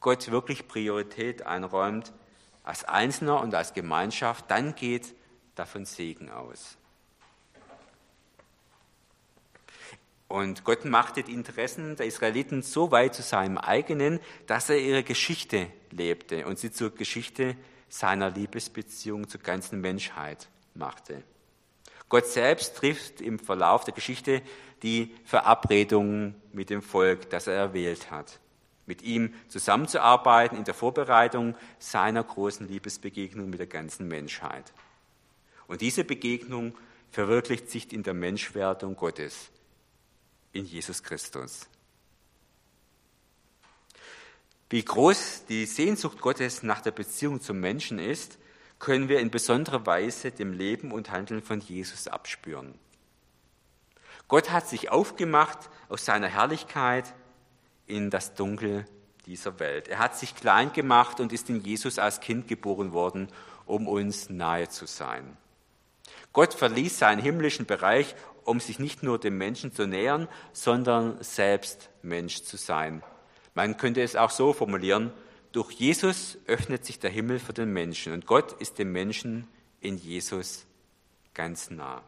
Gott 0.00 0.32
wirklich 0.32 0.66
Priorität 0.66 1.46
einräumt, 1.46 2.12
als 2.64 2.82
Einzelner 2.82 3.40
und 3.40 3.54
als 3.54 3.74
Gemeinschaft, 3.74 4.50
dann 4.50 4.74
geht 4.74 5.14
davon 5.54 5.84
Segen 5.84 6.30
aus. 6.30 6.76
Und 10.26 10.64
Gott 10.64 10.84
machte 10.84 11.22
die 11.22 11.32
Interessen 11.32 11.94
der 11.94 12.06
Israeliten 12.06 12.62
so 12.62 12.90
weit 12.90 13.14
zu 13.14 13.22
seinem 13.22 13.56
eigenen, 13.56 14.18
dass 14.48 14.68
er 14.68 14.80
ihre 14.80 15.04
Geschichte 15.04 15.68
lebte 15.92 16.44
und 16.46 16.58
sie 16.58 16.72
zur 16.72 16.92
Geschichte 16.92 17.56
seiner 17.88 18.30
Liebesbeziehung 18.30 19.28
zur 19.28 19.42
ganzen 19.42 19.80
Menschheit 19.80 20.48
machte. 20.74 21.22
Gott 22.08 22.26
selbst 22.26 22.76
trifft 22.76 23.20
im 23.20 23.38
Verlauf 23.38 23.84
der 23.84 23.94
Geschichte 23.94 24.42
die 24.82 25.14
Verabredung 25.24 26.34
mit 26.52 26.70
dem 26.70 26.82
Volk, 26.82 27.30
das 27.30 27.46
er 27.46 27.54
erwählt 27.54 28.10
hat. 28.10 28.38
Mit 28.86 29.02
ihm 29.02 29.34
zusammenzuarbeiten 29.48 30.56
in 30.56 30.64
der 30.64 30.74
Vorbereitung 30.74 31.56
seiner 31.78 32.22
großen 32.22 32.68
Liebesbegegnung 32.68 33.50
mit 33.50 33.58
der 33.58 33.66
ganzen 33.66 34.06
Menschheit. 34.06 34.72
Und 35.66 35.80
diese 35.80 36.04
Begegnung 36.04 36.76
verwirklicht 37.10 37.70
sich 37.70 37.92
in 37.92 38.04
der 38.04 38.14
Menschwerdung 38.14 38.94
Gottes 38.94 39.50
in 40.52 40.64
Jesus 40.64 41.02
Christus. 41.02 41.66
Wie 44.70 44.84
groß 44.84 45.44
die 45.48 45.66
Sehnsucht 45.66 46.20
Gottes 46.20 46.62
nach 46.62 46.80
der 46.80 46.90
Beziehung 46.90 47.40
zum 47.40 47.60
Menschen 47.60 47.98
ist, 47.98 48.38
können 48.78 49.08
wir 49.08 49.20
in 49.20 49.30
besonderer 49.30 49.86
Weise 49.86 50.30
dem 50.30 50.52
Leben 50.52 50.92
und 50.92 51.10
Handeln 51.10 51.42
von 51.42 51.60
Jesus 51.60 52.08
abspüren. 52.08 52.74
Gott 54.28 54.50
hat 54.50 54.68
sich 54.68 54.90
aufgemacht 54.90 55.70
aus 55.88 56.04
seiner 56.04 56.28
Herrlichkeit 56.28 57.14
in 57.86 58.10
das 58.10 58.34
Dunkel 58.34 58.84
dieser 59.26 59.58
Welt. 59.60 59.88
Er 59.88 59.98
hat 59.98 60.16
sich 60.16 60.34
klein 60.34 60.72
gemacht 60.72 61.20
und 61.20 61.32
ist 61.32 61.48
in 61.48 61.60
Jesus 61.60 61.98
als 61.98 62.20
Kind 62.20 62.48
geboren 62.48 62.92
worden, 62.92 63.28
um 63.66 63.88
uns 63.88 64.30
nahe 64.30 64.68
zu 64.68 64.86
sein. 64.86 65.36
Gott 66.32 66.54
verließ 66.54 66.98
seinen 66.98 67.20
himmlischen 67.20 67.66
Bereich, 67.66 68.14
um 68.44 68.60
sich 68.60 68.78
nicht 68.78 69.02
nur 69.02 69.18
dem 69.18 69.38
Menschen 69.38 69.72
zu 69.72 69.86
nähern, 69.86 70.28
sondern 70.52 71.22
selbst 71.22 71.90
Mensch 72.02 72.42
zu 72.42 72.56
sein. 72.56 73.02
Man 73.54 73.76
könnte 73.76 74.02
es 74.02 74.16
auch 74.16 74.30
so 74.30 74.52
formulieren, 74.52 75.12
durch 75.56 75.72
Jesus 75.72 76.36
öffnet 76.46 76.84
sich 76.84 76.98
der 76.98 77.08
Himmel 77.08 77.38
für 77.38 77.54
den 77.54 77.72
Menschen 77.72 78.12
und 78.12 78.26
Gott 78.26 78.52
ist 78.60 78.78
dem 78.78 78.92
Menschen 78.92 79.48
in 79.80 79.96
Jesus 79.96 80.66
ganz 81.32 81.70
nah. 81.70 82.02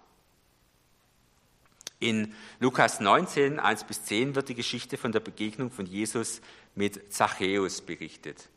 In 1.99 2.35
Lukas 2.61 3.01
19, 3.01 3.59
1 3.59 3.85
bis 3.85 4.05
10 4.05 4.35
wird 4.35 4.51
die 4.51 4.55
Geschichte 4.55 4.99
von 4.99 5.13
der 5.13 5.21
Begegnung 5.21 5.71
von 5.71 5.87
Jesus 5.87 6.43
mit 6.75 7.11
Zachäus 7.11 7.81
berichtet. 7.81 8.51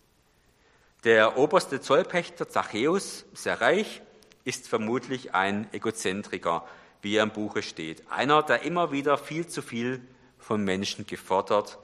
Der 1.05 1.37
oberste 1.37 1.79
Zollpächter 1.79 2.49
Zachäus, 2.49 3.23
sehr 3.33 3.61
reich, 3.61 4.01
ist 4.43 4.67
vermutlich 4.67 5.33
ein 5.33 5.73
Egozentriker, 5.73 6.67
wie 7.01 7.15
er 7.15 7.23
im 7.23 7.31
Buche 7.31 7.63
steht. 7.63 8.03
Einer, 8.11 8.43
der 8.43 8.63
immer 8.63 8.91
wieder 8.91 9.17
viel 9.17 9.47
zu 9.47 9.61
viel 9.61 10.01
von 10.37 10.65
Menschen 10.65 11.07
gefordert, 11.07 11.79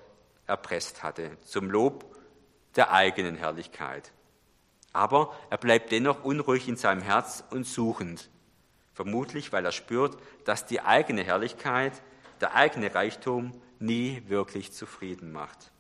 erpresst 0.46 1.04
hatte, 1.04 1.38
zum 1.46 1.72
Lob 1.72 2.17
der 2.78 2.94
eigenen 2.94 3.36
Herrlichkeit. 3.36 4.12
Aber 4.94 5.36
er 5.50 5.58
bleibt 5.58 5.92
dennoch 5.92 6.24
unruhig 6.24 6.68
in 6.68 6.78
seinem 6.78 7.02
Herz 7.02 7.44
und 7.50 7.66
suchend, 7.66 8.30
vermutlich 8.94 9.52
weil 9.52 9.66
er 9.66 9.72
spürt, 9.72 10.18
dass 10.46 10.66
die 10.66 10.82
eigene 10.82 11.24
Herrlichkeit, 11.24 12.02
der 12.40 12.56
eigene 12.56 12.94
Reichtum 12.94 13.52
nie 13.80 14.24
wirklich 14.28 14.72
zufrieden 14.72 15.32
macht. 15.32 15.72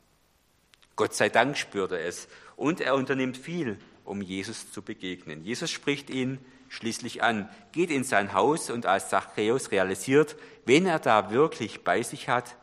Gott 0.95 1.13
sei 1.13 1.29
Dank 1.29 1.57
spürt 1.57 1.91
er 1.91 2.05
es 2.05 2.27
und 2.55 2.81
er 2.81 2.95
unternimmt 2.95 3.37
viel, 3.37 3.79
um 4.03 4.21
Jesus 4.21 4.71
zu 4.71 4.81
begegnen. 4.81 5.43
Jesus 5.43 5.71
spricht 5.71 6.09
ihn 6.09 6.39
schließlich 6.69 7.23
an, 7.23 7.49
geht 7.71 7.91
in 7.91 8.03
sein 8.03 8.33
Haus 8.33 8.69
und 8.69 8.85
als 8.85 9.09
Zachäus 9.09 9.71
realisiert, 9.71 10.35
wen 10.65 10.85
er 10.85 10.99
da 10.99 11.31
wirklich 11.31 11.83
bei 11.83 12.01
sich 12.03 12.29
hat, 12.29 12.55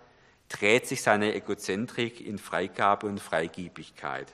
dreht 0.54 0.86
sich 0.86 1.02
seine 1.02 1.34
Egozentrik 1.34 2.24
in 2.24 2.38
Freigabe 2.38 3.08
und 3.08 3.18
Freigiebigkeit. 3.18 4.32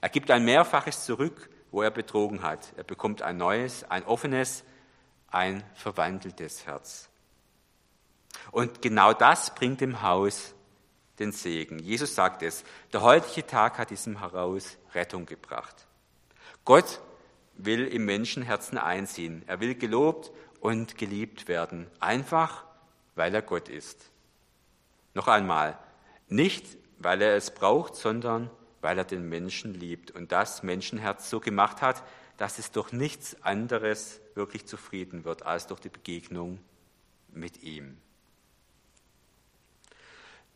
Er 0.00 0.08
gibt 0.08 0.32
ein 0.32 0.44
Mehrfaches 0.44 1.04
zurück, 1.04 1.48
wo 1.70 1.82
er 1.82 1.92
betrogen 1.92 2.42
hat. 2.42 2.72
Er 2.76 2.82
bekommt 2.82 3.22
ein 3.22 3.36
neues, 3.36 3.84
ein 3.88 4.04
offenes, 4.04 4.64
ein 5.30 5.62
verwandeltes 5.74 6.66
Herz. 6.66 7.08
Und 8.50 8.82
genau 8.82 9.12
das 9.12 9.54
bringt 9.54 9.80
dem 9.80 10.02
Haus 10.02 10.54
den 11.20 11.30
Segen. 11.30 11.78
Jesus 11.78 12.16
sagt 12.16 12.42
es, 12.42 12.64
der 12.92 13.02
heutige 13.02 13.46
Tag 13.46 13.78
hat 13.78 13.90
diesem 13.90 14.20
Haus 14.20 14.76
Rettung 14.92 15.24
gebracht. 15.24 15.86
Gott 16.64 17.00
will 17.54 17.86
im 17.86 18.04
Menschenherzen 18.04 18.76
einziehen. 18.76 19.44
Er 19.46 19.60
will 19.60 19.76
gelobt 19.76 20.32
und 20.60 20.98
geliebt 20.98 21.46
werden, 21.46 21.86
einfach 22.00 22.64
weil 23.14 23.34
er 23.34 23.42
Gott 23.42 23.68
ist. 23.68 24.10
Noch 25.18 25.26
einmal, 25.26 25.76
nicht 26.28 26.64
weil 27.00 27.20
er 27.22 27.34
es 27.34 27.52
braucht, 27.52 27.96
sondern 27.96 28.50
weil 28.80 28.98
er 28.98 29.04
den 29.04 29.28
Menschen 29.28 29.74
liebt 29.74 30.12
und 30.12 30.30
das 30.30 30.62
Menschenherz 30.62 31.28
so 31.28 31.40
gemacht 31.40 31.82
hat, 31.82 32.04
dass 32.36 32.60
es 32.60 32.70
durch 32.70 32.92
nichts 32.92 33.42
anderes 33.42 34.20
wirklich 34.36 34.66
zufrieden 34.66 35.24
wird 35.24 35.44
als 35.44 35.66
durch 35.66 35.80
die 35.80 35.88
Begegnung 35.88 36.60
mit 37.32 37.64
ihm. 37.64 37.98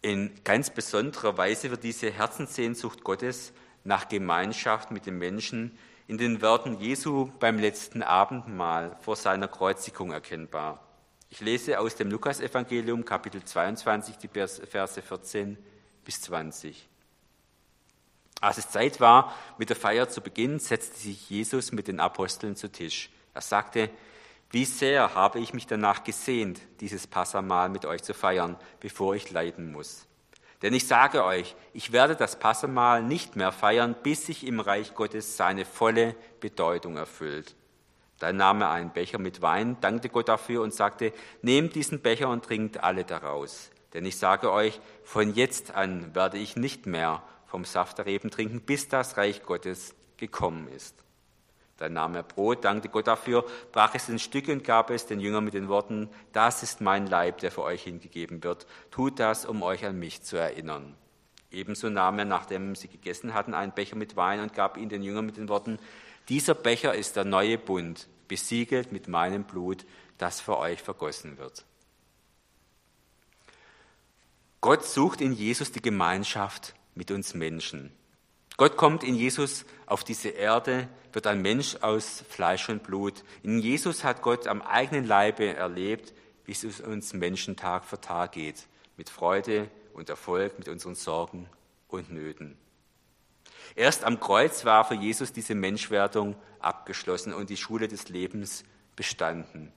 In 0.01 0.31
ganz 0.45 0.71
besonderer 0.71 1.37
Weise 1.37 1.73
wird 1.73 1.83
diese 1.83 2.13
Herzenssehnsucht 2.13 3.03
Gottes 3.03 3.53
nach 3.83 4.09
Gemeinschaft 4.09 4.93
mit 4.93 5.07
den 5.07 5.19
Menschen 5.19 5.77
in 6.07 6.19
den 6.19 6.41
Worten 6.41 6.79
Jesu 6.79 7.33
beim 7.41 7.59
letzten 7.59 8.05
Abendmahl 8.05 8.97
vor 9.01 9.17
seiner 9.17 9.49
Kreuzigung 9.49 10.13
erkennbar. 10.13 10.92
Ich 11.33 11.41
lese 11.41 11.81
aus 11.81 11.95
dem 11.97 12.11
Lukasevangelium 12.11 13.07
Kapitel 13.07 13.43
22 13.43 14.19
die 14.19 14.29
Verse 14.29 15.01
14 15.01 15.57
bis 16.05 16.21
20. 16.21 16.87
Als 18.43 18.59
es 18.59 18.69
Zeit 18.69 19.01
war, 19.01 19.35
mit 19.57 19.71
der 19.71 19.77
Feier 19.77 20.11
zu 20.11 20.21
beginnen, 20.21 20.59
setzte 20.59 20.99
sich 20.99 21.31
Jesus 21.31 21.73
mit 21.73 21.89
den 21.89 22.01
Aposteln 22.01 22.55
zu 22.55 22.71
Tisch. 22.71 23.09
Er 23.33 23.41
sagte, 23.41 23.89
wie 24.51 24.67
sehr 24.67 25.15
habe 25.15 25.41
ich 25.41 25.55
mich 25.55 25.67
danach 25.67 26.05
gesehnt, 26.05 26.61
dieses 26.81 27.07
Passamahl 27.07 27.71
mit 27.71 27.87
euch 27.87 28.03
zu 28.03 28.13
feiern, 28.13 28.59
bevor 28.81 29.15
ich 29.15 29.31
leiden 29.31 29.73
muss. 29.73 30.07
Denn 30.61 30.75
ich 30.75 30.87
sage 30.87 31.25
euch, 31.25 31.57
ich 31.73 31.93
werde 31.93 32.15
das 32.15 32.39
Passamahl 32.39 33.03
nicht 33.03 33.37
mehr 33.37 33.53
feiern, 33.53 33.97
bis 34.03 34.27
sich 34.27 34.47
im 34.47 34.61
Reich 34.61 34.95
Gottes 34.95 35.39
seine 35.39 35.65
volle 35.65 36.15
Bedeutung 36.41 36.99
erfüllt. 36.99 37.57
Dann 38.23 38.37
nahm 38.37 38.61
er 38.61 38.71
einen 38.71 38.91
Becher 38.91 39.19
mit 39.19 39.43
Wein, 39.43 39.79
dankte 39.81 40.09
Gott 40.09 40.29
dafür 40.29 40.63
und 40.63 40.73
sagte, 40.73 41.13
nehmt 41.43 41.75
diesen 41.75 42.03
Becher 42.03 42.29
und 42.29 42.45
trinkt 42.45 42.81
alle 42.85 43.03
daraus. 43.03 43.73
Denn 43.95 44.07
ich 44.07 44.17
sage 44.17 44.53
euch, 44.53 44.81
von 45.03 45.35
jetzt 45.35 45.75
an 45.75 46.15
werde 46.15 46.39
ich 46.39 46.55
nicht 46.55 46.87
mehr 46.87 47.25
vom 47.49 47.65
Saft 47.65 47.99
der 47.99 48.07
Reben 48.07 48.31
trinken, 48.31 48.61
bis 48.61 48.87
das 48.87 49.17
Reich 49.17 49.43
Gottes 49.43 49.97
gekommen 50.19 50.69
ist. 50.69 50.95
Dann 51.79 51.95
nahm 51.95 52.15
er 52.15 52.23
Brot, 52.23 52.65
dankte 52.65 52.89
Gott 52.89 53.09
dafür, 53.09 53.45
brach 53.73 53.97
es 53.97 54.09
in 54.09 54.21
Stücke 54.21 54.53
und 54.53 54.63
gab 54.63 54.91
es 54.91 55.05
den 55.07 55.19
Jüngern 55.19 55.43
mit 55.43 55.55
den 55.55 55.67
Worten, 55.67 56.09
das 56.33 56.63
ist 56.63 56.81
mein 56.81 57.09
Leib, 57.09 57.39
der 57.39 57.51
für 57.51 57.65
euch 57.65 57.83
hingegeben 57.83 58.45
wird. 58.45 58.69
Tut 58.93 59.19
das, 59.19 59.45
um 59.45 59.65
euch 59.65 59.85
an 59.85 59.99
mich 59.99 60.23
zu 60.23 60.37
erinnern. 60.37 60.95
Ebenso 61.51 61.91
nahm 61.91 62.21
er, 62.21 62.25
nachdem 62.25 62.77
sie 62.77 62.87
gegessen 62.87 63.35
hatten, 63.35 63.53
einen 63.53 63.73
Becher 63.73 63.97
mit 63.97 64.15
Wein 64.15 64.39
und 64.39 64.55
gab 64.55 64.77
ihn 64.77 64.89
den 64.89 65.03
Jüngern 65.03 65.27
mit 65.27 65.39
den 65.39 65.49
Worten, 65.49 65.81
dieser 66.29 66.55
Becher 66.55 66.95
ist 66.95 67.17
der 67.17 67.25
neue 67.25 67.59
Bund, 67.59 68.09
besiegelt 68.29 68.93
mit 68.93 69.09
meinem 69.09 69.45
Blut, 69.45 69.85
das 70.19 70.41
für 70.41 70.59
euch 70.59 70.81
vergossen 70.81 71.39
wird. 71.39 71.65
Gott 74.61 74.85
sucht 74.85 75.21
in 75.21 75.33
Jesus 75.33 75.73
die 75.73 75.83
Gemeinschaft 75.83 76.75
mit 76.95 77.11
uns 77.11 77.35
Menschen. 77.35 77.91
Gott 78.57 78.77
kommt 78.77 79.03
in 79.03 79.17
Jesus 79.17 79.65
auf 79.87 80.05
diese 80.05 80.29
Erde, 80.29 80.89
wird 81.13 81.27
ein 81.27 81.43
Mensch 81.43 81.77
aus 81.81 82.23
Fleisch 82.29 82.69
und 82.69 82.85
Blut. 82.85 83.25
In 83.43 83.59
Jesus 83.59 84.05
hat 84.05 84.23
Gott 84.23 84.47
am 84.47 84.63
eigenen 84.63 85.05
Leibe 85.05 85.55
erlebt, 85.55 86.15
wie 86.45 86.53
es 86.53 86.81
uns 86.81 87.13
Menschen 87.13 87.57
Tag 87.57 87.85
für 87.85 88.01
Tag 88.01 88.33
geht, 88.33 88.67
mit 88.97 89.11
Freude 89.11 89.69
und 89.95 90.09
Erfolg, 90.09 90.59
mit 90.59 90.69
unseren 90.69 90.95
Sorgen 90.95 91.49
und 91.89 92.13
Nöten. 92.13 92.57
Erst 93.75 94.05
am 94.05 94.21
Kreuz 94.21 94.65
war 94.65 94.85
für 94.85 94.95
Jesus 94.95 95.33
diese 95.33 95.55
Menschwerdung 95.55 96.37
abgeschlossen 96.61 97.33
und 97.33 97.51
die 97.51 97.57
Schule 97.57 97.89
des 97.89 98.09
Lebens 98.09 98.65
bestanden. 98.97 99.73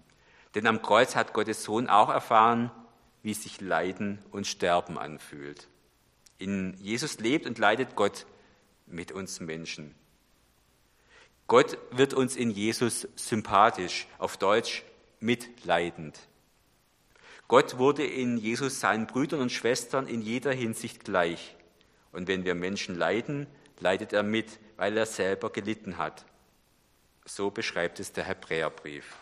Denn 0.53 0.67
am 0.67 0.81
Kreuz 0.81 1.15
hat 1.15 1.33
Gottes 1.33 1.63
Sohn 1.63 1.89
auch 1.89 2.09
erfahren, 2.09 2.71
wie 3.23 3.33
sich 3.33 3.59
Leiden 3.61 4.19
und 4.31 4.47
Sterben 4.47 4.97
anfühlt. 4.97 5.67
In 6.37 6.75
Jesus 6.77 7.19
lebt 7.19 7.45
und 7.45 7.57
leidet 7.57 7.95
Gott 7.95 8.25
mit 8.85 9.11
uns 9.11 9.39
Menschen. 9.39 9.95
Gott 11.47 11.77
wird 11.91 12.13
uns 12.13 12.35
in 12.35 12.51
Jesus 12.51 13.07
sympathisch, 13.15 14.07
auf 14.17 14.37
Deutsch 14.37 14.83
mitleidend. 15.19 16.19
Gott 17.47 17.77
wurde 17.77 18.05
in 18.05 18.37
Jesus 18.37 18.79
seinen 18.79 19.05
Brüdern 19.05 19.41
und 19.41 19.51
Schwestern 19.51 20.07
in 20.07 20.21
jeder 20.21 20.51
Hinsicht 20.51 21.05
gleich. 21.05 21.55
Und 22.11 22.27
wenn 22.27 22.45
wir 22.45 22.55
Menschen 22.55 22.95
leiden, 22.95 23.45
leidet 23.79 24.13
er 24.13 24.23
mit, 24.23 24.59
weil 24.77 24.97
er 24.97 25.05
selber 25.05 25.49
gelitten 25.49 25.97
hat. 25.97 26.25
So 27.25 27.49
beschreibt 27.49 27.99
es 27.99 28.11
der 28.11 28.25
Hebräerbrief. 28.25 29.15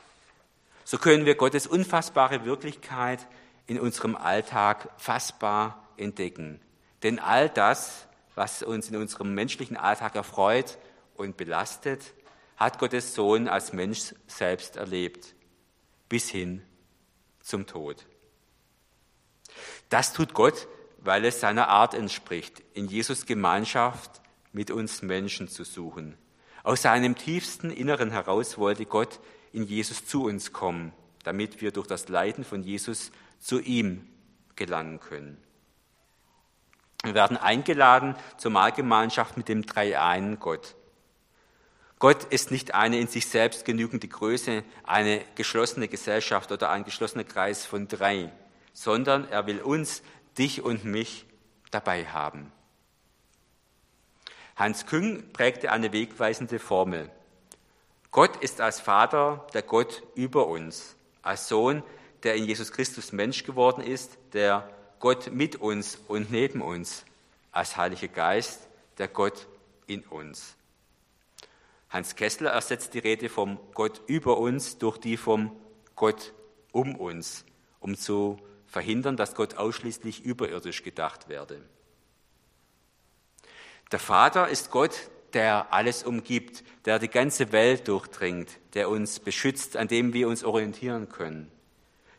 So 0.84 0.98
können 0.98 1.26
wir 1.26 1.36
Gottes 1.36 1.68
unfassbare 1.68 2.46
Wirklichkeit 2.46 3.26
in 3.68 3.80
unserem 3.80 4.16
Alltag 4.16 4.90
fassbar 4.98 5.88
entdecken. 5.98 6.60
Denn 7.04 7.20
all 7.20 7.50
das, 7.50 8.08
was 8.36 8.64
uns 8.64 8.90
in 8.90 8.98
unserem 8.98 9.34
menschlichen 9.34 9.78
Alltag 9.78 10.16
erfreut 10.16 10.78
und 11.16 11.38
belastet, 11.38 12.14
hat 12.58 12.80
Gottes 12.80 13.16
Sohn 13.16 13.48
als 13.48 13.74
Mensch 13.74 14.14
selbst 14.28 14.76
erlebt, 14.76 15.34
bis 16.10 16.30
hin 16.30 16.62
zum 17.42 17.66
Tod. 17.66 18.06
Das 19.90 20.14
tut 20.14 20.34
Gott, 20.34 20.68
weil 20.98 21.26
es 21.26 21.40
seiner 21.40 21.68
Art 21.68 21.94
entspricht, 21.94 22.64
in 22.74 22.88
Jesus 22.88 23.26
Gemeinschaft 23.26 24.23
mit 24.54 24.72
uns 24.72 25.02
Menschen 25.02 25.50
zu 25.50 25.64
suchen. 25.64 26.18
Aus 26.64 26.84
seinem 26.84 27.16
tiefsten 27.16 27.70
Inneren 27.70 28.12
heraus 28.12 28.58
wollte 28.58 28.86
Gott 28.86 29.20
in 29.52 29.64
Jesus 29.64 30.06
zu 30.06 30.26
uns 30.26 30.54
kommen, 30.54 30.94
damit 31.24 31.62
wir 31.62 31.72
durch 31.72 31.88
das 31.88 32.08
Leiden 32.08 32.46
von 32.46 32.64
Jesus 32.64 33.12
zu 33.40 33.60
ihm 33.60 34.08
gelangen 34.56 35.00
können. 35.00 35.38
Wir 37.04 37.16
werden 37.16 37.36
eingeladen 37.36 38.16
zur 38.38 38.52
Mahlgemeinschaft 38.52 39.36
mit 39.36 39.50
dem 39.50 39.66
dreieinen 39.66 40.40
Gott. 40.40 40.76
Gott 42.00 42.24
ist 42.26 42.52
nicht 42.52 42.74
eine 42.74 42.98
in 42.98 43.08
sich 43.08 43.28
selbst 43.28 43.66
genügende 43.66 44.08
Größe, 44.08 44.64
eine 44.84 45.22
geschlossene 45.36 45.88
Gesellschaft 45.88 46.52
oder 46.52 46.70
ein 46.70 46.86
geschlossener 46.86 47.24
Kreis 47.24 47.66
von 47.66 47.88
drei, 47.88 48.32
sondern 48.74 49.28
er 49.30 49.48
will 49.48 49.62
uns, 49.62 50.02
dich 50.38 50.62
und 50.62 50.86
mich 50.86 51.26
dabei 51.72 52.06
haben. 52.06 52.52
Hans 54.56 54.86
Küng 54.86 55.32
prägte 55.34 55.72
eine 55.72 55.92
wegweisende 55.92 56.60
Formel. 56.60 57.10
Gott 58.12 58.38
ist 58.38 58.62
als 58.62 58.80
Vater 58.80 59.48
der 59.54 59.64
Gott 59.64 60.04
über 60.14 60.48
uns, 60.48 60.96
als 61.24 61.48
Sohn, 61.48 61.82
der 62.22 62.36
in 62.36 62.46
Jesus 62.46 62.72
Christus 62.72 63.12
Mensch 63.12 63.44
geworden 63.44 63.82
ist, 63.82 64.18
der 64.34 64.70
Gott 65.00 65.32
mit 65.32 65.56
uns 65.56 66.00
und 66.08 66.32
neben 66.32 66.62
uns, 66.62 67.06
als 67.52 67.76
Heiliger 67.76 68.08
Geist, 68.08 68.68
der 69.00 69.08
Gott 69.08 69.48
in 69.88 70.02
uns. 70.04 70.56
Hans 71.90 72.16
Kessler 72.16 72.52
ersetzt 72.52 72.94
die 72.94 73.00
Rede 73.00 73.30
vom 73.30 73.60
Gott 73.74 74.02
über 74.08 74.38
uns 74.38 74.78
durch 74.78 74.98
die 74.98 75.18
vom 75.18 75.52
Gott 75.96 76.34
um 76.72 76.96
uns, 76.96 77.46
um 77.80 77.96
zu 77.96 78.40
verhindern, 78.68 79.18
dass 79.18 79.36
Gott 79.36 79.56
ausschließlich 79.56 80.24
überirdisch 80.24 80.84
gedacht 80.84 81.30
werde. 81.30 81.62
Der 83.94 84.00
Vater 84.00 84.50
ist 84.50 84.72
Gott, 84.72 85.10
der 85.32 85.72
alles 85.72 86.04
umgibt, 86.04 86.66
der 86.84 87.00
die 87.00 87.08
ganze 87.08 87.54
Welt 87.54 87.88
durchdringt, 87.88 88.50
der 88.74 88.90
uns 88.90 89.22
beschützt, 89.22 89.78
an 89.78 89.88
dem 89.88 90.12
wir 90.14 90.28
uns 90.28 90.44
orientieren 90.44 91.08
können 91.08 91.50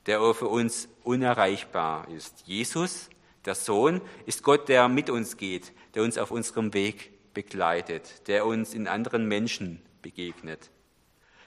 der 0.07 0.35
für 0.35 0.49
uns 0.49 0.89
unerreichbar 1.03 2.09
ist. 2.09 2.43
Jesus, 2.47 3.09
der 3.45 3.55
Sohn, 3.55 4.01
ist 4.27 4.43
Gott, 4.43 4.69
der 4.69 4.89
mit 4.89 5.11
uns 5.11 5.37
geht, 5.37 5.73
der 5.95 6.03
uns 6.03 6.19
auf 6.19 6.31
unserem 6.31 6.75
Weg 6.75 7.13
begleitet, 7.33 8.29
der 8.29 8.47
uns 8.47 8.75
in 8.75 8.87
anderen 8.87 9.27
Menschen 9.27 9.83
begegnet. 10.03 10.71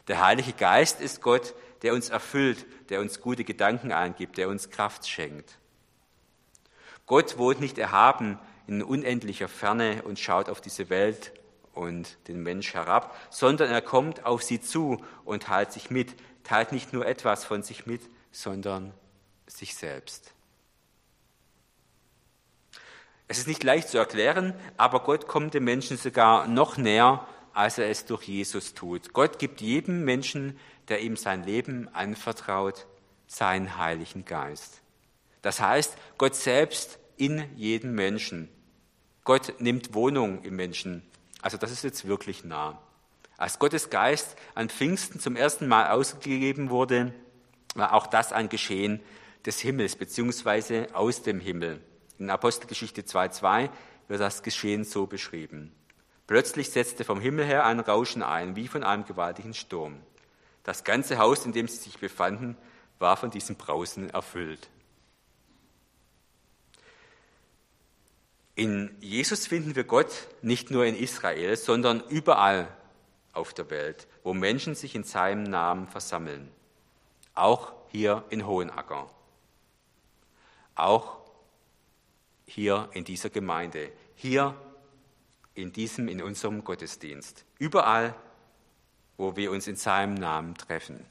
Der 0.08 0.24
Heilige 0.24 0.54
Geist 0.54 1.02
ist 1.02 1.22
Gott, 1.22 1.54
der 1.82 1.94
uns 1.94 2.10
erfüllt, 2.10 2.66
der 2.90 3.02
uns 3.02 3.22
gute 3.22 3.44
Gedanken 3.44 3.92
eingibt, 3.92 4.38
der 4.38 4.50
uns 4.50 4.70
Kraft 4.70 5.08
schenkt. 5.08 5.60
Gott 7.06 7.38
wohnt 7.38 7.62
nicht 7.62 7.78
erhaben 7.78 8.40
in 8.68 8.84
unendlicher 8.84 9.48
Ferne 9.48 10.04
und 10.04 10.20
schaut 10.20 10.50
auf 10.50 10.62
diese 10.62 10.90
Welt 10.90 11.32
und 11.74 12.18
den 12.28 12.44
Mensch 12.44 12.74
herab, 12.74 13.16
sondern 13.30 13.72
er 13.72 13.82
kommt 13.82 14.26
auf 14.26 14.44
sie 14.44 14.60
zu 14.60 15.04
und 15.26 15.44
teilt 15.44 15.72
sich 15.72 15.90
mit, 15.90 16.16
teilt 16.44 16.72
nicht 16.72 16.94
nur 16.94 17.06
etwas 17.06 17.46
von 17.46 17.64
sich 17.64 17.86
mit, 17.86 18.02
sondern 18.32 18.94
sich 19.48 19.76
selbst. 19.76 20.34
Es 23.28 23.38
ist 23.40 23.48
nicht 23.48 23.64
leicht 23.64 23.90
zu 23.90 23.98
erklären, 23.98 24.54
aber 24.78 25.02
Gott 25.02 25.28
kommt 25.28 25.54
dem 25.54 25.66
Menschen 25.66 25.98
sogar 25.98 26.48
noch 26.48 26.78
näher, 26.78 27.28
als 27.54 27.78
er 27.78 27.90
es 27.90 28.06
durch 28.06 28.24
Jesus 28.24 28.74
tut. 28.74 29.14
Gott 29.14 29.40
gibt 29.40 29.62
jedem 29.62 30.06
Menschen, 30.06 30.58
der 30.88 31.02
ihm 31.02 31.18
sein 31.18 31.44
Leben 31.44 31.90
anvertraut, 31.94 32.86
seinen 33.28 33.78
Heiligen 33.78 34.24
Geist. 34.24 34.82
Das 35.42 35.60
heißt, 35.60 35.98
Gott 36.18 36.36
selbst 36.36 37.00
in 37.18 37.44
jedem 37.56 37.96
Menschen. 37.96 38.50
Gott 39.28 39.56
nimmt 39.60 39.94
Wohnung 39.94 40.42
im 40.44 40.56
Menschen. 40.56 41.04
Also 41.42 41.58
das 41.58 41.70
ist 41.70 41.84
jetzt 41.84 42.08
wirklich 42.08 42.46
nah. 42.46 42.80
Als 43.36 43.60
Gottes 43.60 43.90
Geist 43.90 44.38
an 44.56 44.70
Pfingsten 44.70 45.20
zum 45.20 45.36
ersten 45.36 45.68
Mal 45.68 45.90
ausgegeben 45.90 46.70
wurde, 46.70 47.14
war 47.76 47.92
auch 47.92 48.08
das 48.08 48.32
ein 48.32 48.48
Geschehen 48.48 49.02
des 49.46 49.60
Himmels 49.60 49.98
beziehungsweise 49.98 50.88
aus 50.94 51.24
dem 51.24 51.42
Himmel. 51.42 51.82
In 52.18 52.30
Apostelgeschichte 52.30 53.02
2.2 53.02 53.70
wird 54.08 54.22
das 54.22 54.44
Geschehen 54.44 54.86
so 54.86 55.08
beschrieben. 55.08 55.74
Plötzlich 56.26 56.70
setzte 56.70 57.04
vom 57.04 57.20
Himmel 57.20 57.44
her 57.44 57.66
ein 57.66 57.82
Rauschen 57.82 58.24
ein, 58.24 58.56
wie 58.56 58.70
von 58.70 58.86
einem 58.86 59.04
gewaltigen 59.04 59.54
Sturm. 59.54 59.98
Das 60.64 60.86
ganze 60.86 61.18
Haus, 61.18 61.46
in 61.46 61.52
dem 61.52 61.68
sie 61.68 61.84
sich 61.84 62.00
befanden, 62.00 62.56
war 62.98 63.18
von 63.18 63.30
diesem 63.30 63.58
Brausen 63.58 64.10
erfüllt. 64.10 64.70
In 68.58 68.90
Jesus 69.00 69.46
finden 69.46 69.76
wir 69.76 69.84
Gott 69.84 70.28
nicht 70.42 70.72
nur 70.72 70.84
in 70.84 70.96
Israel, 70.96 71.56
sondern 71.56 72.02
überall 72.10 72.68
auf 73.32 73.54
der 73.54 73.70
Welt, 73.70 74.08
wo 74.24 74.34
Menschen 74.34 74.74
sich 74.74 74.96
in 74.96 75.04
seinem 75.04 75.44
Namen 75.44 75.88
versammeln 75.88 76.52
auch 77.38 77.72
hier 77.90 78.26
in 78.30 78.48
Hohenacker, 78.48 79.12
auch 80.74 81.20
hier 82.48 82.90
in 82.94 83.04
dieser 83.04 83.30
Gemeinde, 83.30 83.92
hier 84.16 84.56
in 85.54 85.72
diesem, 85.72 86.08
in 86.08 86.24
unserem 86.24 86.64
Gottesdienst, 86.64 87.46
überall, 87.60 88.16
wo 89.18 89.36
wir 89.36 89.52
uns 89.52 89.68
in 89.68 89.76
seinem 89.76 90.16
Namen 90.16 90.56
treffen. 90.56 91.06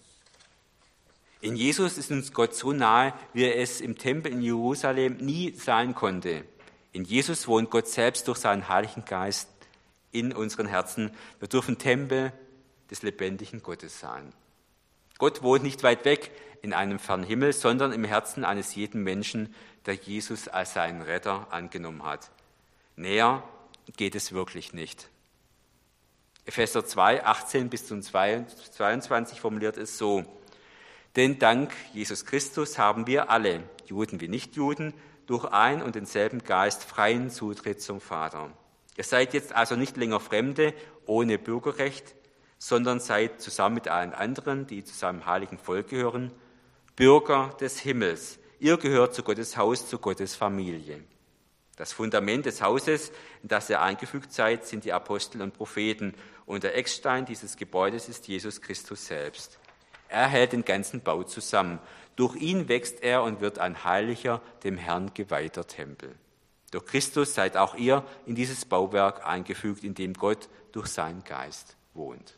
In 1.41 1.55
Jesus 1.55 1.97
ist 1.97 2.11
uns 2.11 2.33
Gott 2.33 2.55
so 2.57 2.73
nahe, 2.73 3.15
wie 3.33 3.45
er 3.45 3.57
es 3.57 3.81
im 3.81 3.97
Tempel 3.97 4.33
in 4.33 4.43
Jerusalem 4.43 5.19
nie 5.19 5.53
sein 5.53 5.95
konnte. 5.95 6.45
In 6.97 7.05
Jesus 7.05 7.47
wohnt 7.47 7.71
Gott 7.71 7.89
selbst 7.89 8.27
durch 8.27 8.39
seinen 8.39 8.71
Heiligen 8.71 9.05
Geist 9.05 9.51
in 10.13 10.33
unseren 10.33 10.67
Herzen. 10.67 11.11
Wir 11.41 11.47
dürfen 11.47 11.77
Tempel 11.77 12.33
des 12.91 13.03
lebendigen 13.03 13.63
Gottes 13.63 14.01
sein. 14.01 14.33
Gott 15.19 15.43
wohnt 15.43 15.63
nicht 15.63 15.83
weit 15.83 16.07
weg 16.07 16.31
in 16.63 16.73
einem 16.73 16.99
fernen 16.99 17.25
Himmel, 17.25 17.53
sondern 17.53 17.93
im 17.93 18.05
Herzen 18.05 18.47
eines 18.47 18.75
jeden 18.77 19.03
Menschen, 19.03 19.55
der 19.85 19.93
Jesus 19.93 20.49
als 20.49 20.73
seinen 20.73 21.03
Retter 21.03 21.49
angenommen 21.51 22.03
hat. 22.03 22.31
Näher 22.97 23.43
geht 23.99 24.15
es 24.15 24.33
wirklich 24.33 24.73
nicht. 24.73 25.11
Epheser 26.47 26.87
2, 26.87 27.27
18 27.27 27.69
bis 27.69 27.87
zum 27.87 28.01
22 28.01 29.39
formuliert 29.39 29.77
es 29.77 29.99
so. 29.99 30.25
Denn 31.15 31.39
dank 31.39 31.75
Jesus 31.93 32.25
Christus 32.25 32.79
haben 32.79 33.07
wir 33.07 33.29
alle, 33.29 33.65
Juden 33.85 34.23
wie 34.23 34.29
Nichtjuden, 34.29 34.95
durch 35.27 35.45
ein 35.45 35.83
und 35.83 35.95
denselben 35.95 36.45
Geist 36.45 36.85
freien 36.85 37.31
Zutritt 37.31 37.83
zum 37.83 38.01
Vater. 38.01 38.51
Ihr 38.97 39.05
seid 39.05 39.35
jetzt 39.35 39.55
also 39.55 39.77
nicht 39.77 39.97
länger 39.97 40.21
Fremde 40.21 40.73
ohne 41.05 41.39
Bürgerrecht, 41.39 42.15
sondern 42.59 43.01
seid 43.01 43.41
zusammen 43.41 43.75
mit 43.75 43.89
allen 43.89 44.15
anderen, 44.15 44.67
die 44.67 44.85
zu 44.85 44.95
seinem 44.95 45.27
heiligen 45.27 45.59
Volk 45.59 45.89
gehören, 45.89 46.33
Bürger 46.95 47.55
des 47.61 47.79
Himmels. 47.79 48.39
Ihr 48.59 48.79
gehört 48.79 49.15
zu 49.15 49.23
Gottes 49.23 49.57
Haus, 49.57 49.89
zu 49.89 49.99
Gottes 49.99 50.35
Familie. 50.35 51.05
Das 51.77 51.93
Fundament 51.93 52.47
des 52.47 52.63
Hauses, 52.63 53.13
in 53.43 53.51
das 53.51 53.69
ihr 53.69 53.83
eingefügt 53.83 54.33
seid, 54.33 54.67
sind 54.67 54.85
die 54.87 54.95
Apostel 54.95 55.43
und 55.43 55.53
Propheten. 55.53 56.15
Und 56.47 56.65
der 56.65 56.75
Eckstein 56.75 57.27
dieses 57.27 57.57
Gebäudes 57.57 58.09
ist 58.09 58.29
Jesus 58.29 58.63
Christus 58.63 59.07
selbst. 59.07 59.59
Er 60.09 60.27
hält 60.27 60.53
den 60.53 60.65
ganzen 60.65 61.03
Bau 61.03 61.23
zusammen. 61.23 61.79
Durch 62.17 62.35
ihn 62.37 62.69
wächst 62.69 63.03
er 63.03 63.23
und 63.23 63.41
wird 63.41 63.59
ein 63.59 63.85
heiliger, 63.85 64.41
dem 64.65 64.79
Herrn 64.79 65.13
geweihter 65.13 65.67
Tempel. 65.67 66.15
Durch 66.71 66.87
Christus 66.87 67.35
seid 67.35 67.57
auch 67.57 67.75
ihr 67.75 68.05
in 68.25 68.35
dieses 68.35 68.65
Bauwerk 68.65 69.25
eingefügt, 69.27 69.85
in 69.85 69.95
dem 69.95 70.15
Gott 70.15 70.49
durch 70.73 70.89
seinen 70.89 71.25
Geist 71.25 71.77
wohnt. 71.95 72.35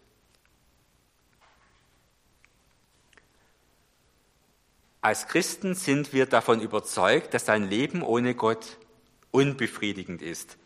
Als 5.01 5.29
Christen 5.29 5.75
sind 5.75 6.13
wir 6.13 6.27
davon 6.27 6.61
überzeugt, 6.61 7.33
dass 7.33 7.49
ein 7.49 7.69
Leben 7.69 8.03
ohne 8.03 8.35
Gott 8.35 8.79
unbefriedigend 9.31 10.23
ist, 10.23 10.59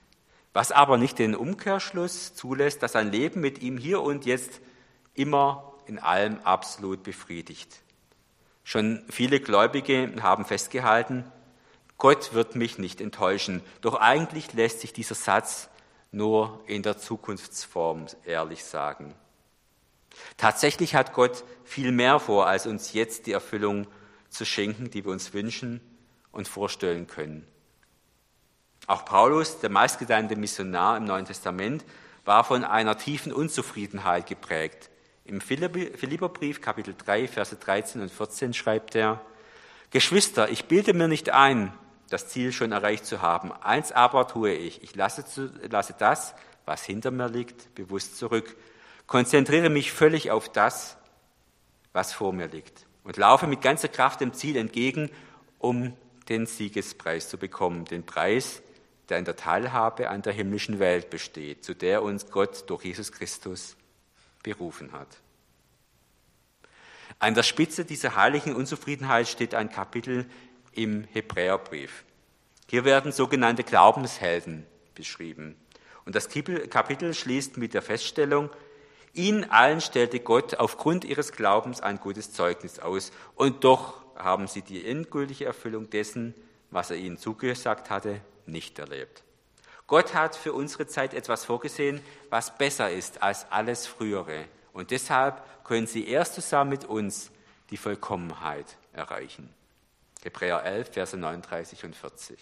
was 0.55 0.73
aber 0.73 0.97
nicht 0.97 1.19
den 1.19 1.35
Umkehrschluss 1.35 2.35
zulässt, 2.35 2.83
dass 2.83 2.97
ein 2.97 3.13
Leben 3.13 3.41
mit 3.41 3.61
ihm 3.61 3.77
hier 3.77 4.01
und 4.01 4.25
jetzt 4.25 4.61
immer 5.15 5.75
in 5.87 5.99
allem 5.99 6.41
absolut 6.41 7.03
befriedigt. 7.03 7.83
Schon 8.65 9.03
viele 9.11 9.41
Gläubige 9.41 10.13
haben 10.23 10.45
festgehalten, 10.45 11.25
Gott 12.03 12.35
wird 12.35 12.57
mich 12.57 12.79
nicht 12.79 13.01
enttäuschen. 13.01 13.63
Doch 13.81 13.95
eigentlich 13.95 14.53
lässt 14.55 14.81
sich 14.81 14.93
dieser 14.93 15.15
Satz 15.15 15.69
nur 16.11 16.61
in 16.67 16.83
der 16.83 16.99
Zukunftsform 16.99 18.07
ehrlich 18.25 18.65
sagen. 18.65 19.15
Tatsächlich 20.37 20.97
hat 20.97 21.13
Gott 21.13 21.45
viel 21.65 21.93
mehr 21.93 22.19
vor, 22.19 22.49
als 22.49 22.67
uns 22.67 22.93
jetzt 22.93 23.27
die 23.27 23.33
Erfüllung 23.33 23.87
zu 24.31 24.45
schenken, 24.45 24.91
die 24.91 25.05
wir 25.05 25.13
uns 25.13 25.33
wünschen 25.33 25.81
und 26.33 26.49
vorstellen 26.49 27.07
können. 27.07 27.47
Auch 28.89 29.05
Paulus, 29.05 29.61
der 29.61 29.71
meistgedeihende 29.71 30.35
Missionar 30.35 30.97
im 30.97 31.05
Neuen 31.05 31.25
Testament, 31.25 31.85
war 32.25 32.43
von 32.43 32.65
einer 32.65 32.99
tiefen 32.99 33.33
Unzufriedenheit 33.33 34.27
geprägt. 34.27 34.91
Im 35.25 35.41
Philipperbrief 35.41 36.61
Kapitel 36.61 36.95
3, 36.97 37.29
Verse 37.29 37.55
13 37.55 38.01
und 38.01 38.11
14 38.11 38.55
schreibt 38.55 38.97
er, 38.97 39.21
Geschwister, 39.91 40.51
ich 40.51 40.65
bilde 40.65 40.95
mir 40.95 41.07
nicht 41.07 41.31
ein, 41.31 41.73
das 42.09 42.29
Ziel 42.29 42.53
schon 42.53 42.73
erreicht 42.73 43.07
zu 43.07 43.23
haben. 43.23 43.53
Eins 43.53 43.93
aber 43.93 44.27
tue 44.27 44.53
ich, 44.53 44.83
ich 44.83 44.97
lasse, 44.97 45.25
lasse 45.71 45.95
das, 45.97 46.35
was 46.65 46.85
hinter 46.85 47.11
mir 47.11 47.29
liegt, 47.29 47.75
bewusst 47.75 48.19
zurück, 48.19 48.57
konzentriere 49.07 49.71
mich 49.71 49.93
völlig 49.93 50.31
auf 50.31 50.49
das, 50.49 50.97
was 51.93 52.13
vor 52.13 52.33
mir 52.33 52.49
liegt. 52.49 52.87
Und 53.05 53.17
laufe 53.17 53.47
mit 53.47 53.63
ganzer 53.63 53.89
Kraft 53.89 54.21
dem 54.21 54.33
Ziel 54.33 54.57
entgegen, 54.57 55.11
um 55.59 55.93
den 56.29 56.47
Siegespreis 56.47 57.29
zu 57.29 57.39
bekommen, 57.39 57.85
den 57.85 58.05
Preis, 58.05 58.63
der 59.09 59.19
in 59.19 59.25
der 59.25 59.37
Teilhabe 59.37 60.09
an 60.09 60.23
der 60.23 60.33
himmlischen 60.33 60.79
Welt 60.79 61.11
besteht, 61.11 61.65
zu 61.65 61.75
der 61.75 62.03
uns 62.03 62.31
Gott 62.31 62.65
durch 62.69 62.85
Jesus 62.85 63.13
Christus 63.13 63.77
berufen 64.43 64.93
hat. 64.93 65.09
An 67.19 67.35
der 67.35 67.43
Spitze 67.43 67.85
dieser 67.85 68.17
heiligen 68.17 68.55
Unzufriedenheit 68.55 69.29
steht 69.29 69.55
ein 69.55 69.71
Kapitel 69.71 70.27
im 70.73 71.05
Hebräerbrief. 71.05 72.05
Hier 72.69 72.85
werden 72.85 73.13
sogenannte 73.13 73.65
Glaubenshelden 73.65 74.67
beschrieben. 74.95 75.57
Und 76.05 76.17
das 76.17 76.29
Kapitel 76.29 77.15
schließt 77.15 77.59
mit 77.59 77.75
der 77.75 77.83
Feststellung, 77.83 78.51
Ihnen 79.15 79.51
allen 79.51 79.81
stellte 79.83 80.21
Gott 80.21 80.55
aufgrund 80.55 81.05
ihres 81.05 81.33
Glaubens 81.33 81.81
ein 81.83 81.99
gutes 82.01 82.33
Zeugnis 82.33 82.79
aus. 82.79 83.13
Und 83.35 83.65
doch 83.65 84.03
haben 84.17 84.49
sie 84.49 84.63
die 84.63 84.87
endgültige 84.87 85.45
Erfüllung 85.45 85.91
dessen, 85.91 86.35
was 86.71 86.91
er 86.91 86.97
ihnen 86.97 87.19
zugesagt 87.19 87.91
hatte, 87.91 88.21
nicht 88.47 88.79
erlebt. 88.79 89.23
Gott 89.93 90.15
hat 90.15 90.37
für 90.37 90.55
unsere 90.55 90.87
Zeit 90.87 91.13
etwas 91.13 91.45
vorgesehen, 91.45 92.01
was 92.31 92.57
besser 92.57 92.91
ist 92.91 93.23
als 93.23 93.45
alles 93.51 93.87
Frühere. 93.87 94.47
Und 94.73 94.91
deshalb 94.91 95.43
können 95.65 95.87
sie 95.87 96.09
erst 96.09 96.33
zusammen 96.33 96.71
mit 96.71 96.87
uns 96.87 97.31
die 97.69 97.77
Vollkommenheit 97.77 98.79
erreichen. 98.95 99.53
Hebräer 100.23 100.65
11, 100.65 100.95
Verse 100.95 101.15
39 101.15 101.85
und 101.85 101.95
40. 101.95 102.39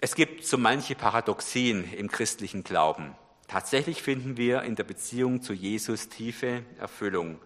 Es 0.00 0.16
gibt 0.16 0.44
so 0.44 0.58
manche 0.58 0.96
Paradoxien 0.96 1.88
im 1.94 2.10
christlichen 2.10 2.64
Glauben. 2.64 3.14
Tatsächlich 3.46 4.02
finden 4.02 4.36
wir 4.36 4.62
in 4.62 4.74
der 4.74 4.82
Beziehung 4.82 5.40
zu 5.40 5.52
Jesus 5.52 6.08
tiefe 6.08 6.64
Erfüllung. 6.80 7.38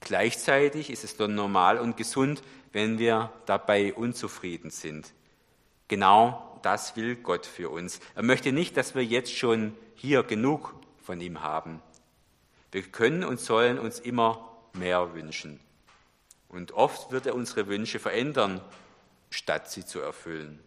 Gleichzeitig 0.00 0.90
ist 0.90 1.04
es 1.04 1.16
dann 1.16 1.36
normal 1.36 1.78
und 1.78 1.96
gesund, 1.96 2.42
wenn 2.72 2.98
wir 2.98 3.32
dabei 3.46 3.94
unzufrieden 3.94 4.70
sind. 4.70 5.12
Genau 5.90 6.60
das 6.62 6.94
will 6.94 7.16
Gott 7.16 7.46
für 7.46 7.68
uns. 7.68 7.98
Er 8.14 8.22
möchte 8.22 8.52
nicht, 8.52 8.76
dass 8.76 8.94
wir 8.94 9.04
jetzt 9.04 9.36
schon 9.36 9.76
hier 9.96 10.22
genug 10.22 10.72
von 11.02 11.20
ihm 11.20 11.42
haben. 11.42 11.82
Wir 12.70 12.82
können 12.82 13.24
und 13.24 13.40
sollen 13.40 13.76
uns 13.76 13.98
immer 13.98 14.56
mehr 14.72 15.14
wünschen. 15.14 15.58
Und 16.48 16.70
oft 16.70 17.10
wird 17.10 17.26
er 17.26 17.34
unsere 17.34 17.66
Wünsche 17.66 17.98
verändern, 17.98 18.60
statt 19.30 19.68
sie 19.68 19.84
zu 19.84 19.98
erfüllen. 19.98 20.60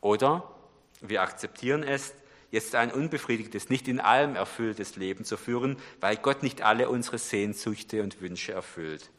Oder 0.00 0.50
wir 1.00 1.22
akzeptieren 1.22 1.84
es, 1.84 2.12
jetzt 2.50 2.74
ein 2.74 2.90
unbefriedigtes, 2.90 3.70
nicht 3.70 3.86
in 3.86 4.00
allem 4.00 4.34
erfülltes 4.34 4.96
Leben 4.96 5.24
zu 5.24 5.36
führen, 5.36 5.76
weil 6.00 6.16
Gott 6.16 6.42
nicht 6.42 6.62
alle 6.62 6.88
unsere 6.88 7.18
Sehnsüchte 7.18 8.02
und 8.02 8.20
Wünsche 8.20 8.50
erfüllt. 8.50 9.10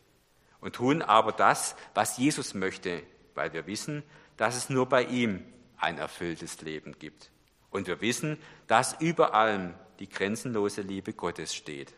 Und 0.60 0.76
tun 0.76 1.02
aber 1.02 1.32
das, 1.32 1.78
was 1.94 2.18
Jesus 2.18 2.54
möchte, 2.54 3.02
weil 3.34 3.54
wir 3.54 3.66
wissen, 3.66 4.04
dass 4.38 4.56
es 4.56 4.70
nur 4.70 4.88
bei 4.88 5.04
ihm 5.04 5.44
ein 5.78 5.98
erfülltes 5.98 6.62
Leben 6.62 6.96
gibt. 7.00 7.30
Und 7.70 7.88
wir 7.88 8.02
wissen, 8.02 8.38
dass 8.68 9.00
über 9.00 9.34
allem 9.34 9.74
die 10.00 10.10
grenzenlose 10.10 10.82
Liebe 10.82 11.14
Gottes 11.14 11.56
steht. 11.56 11.94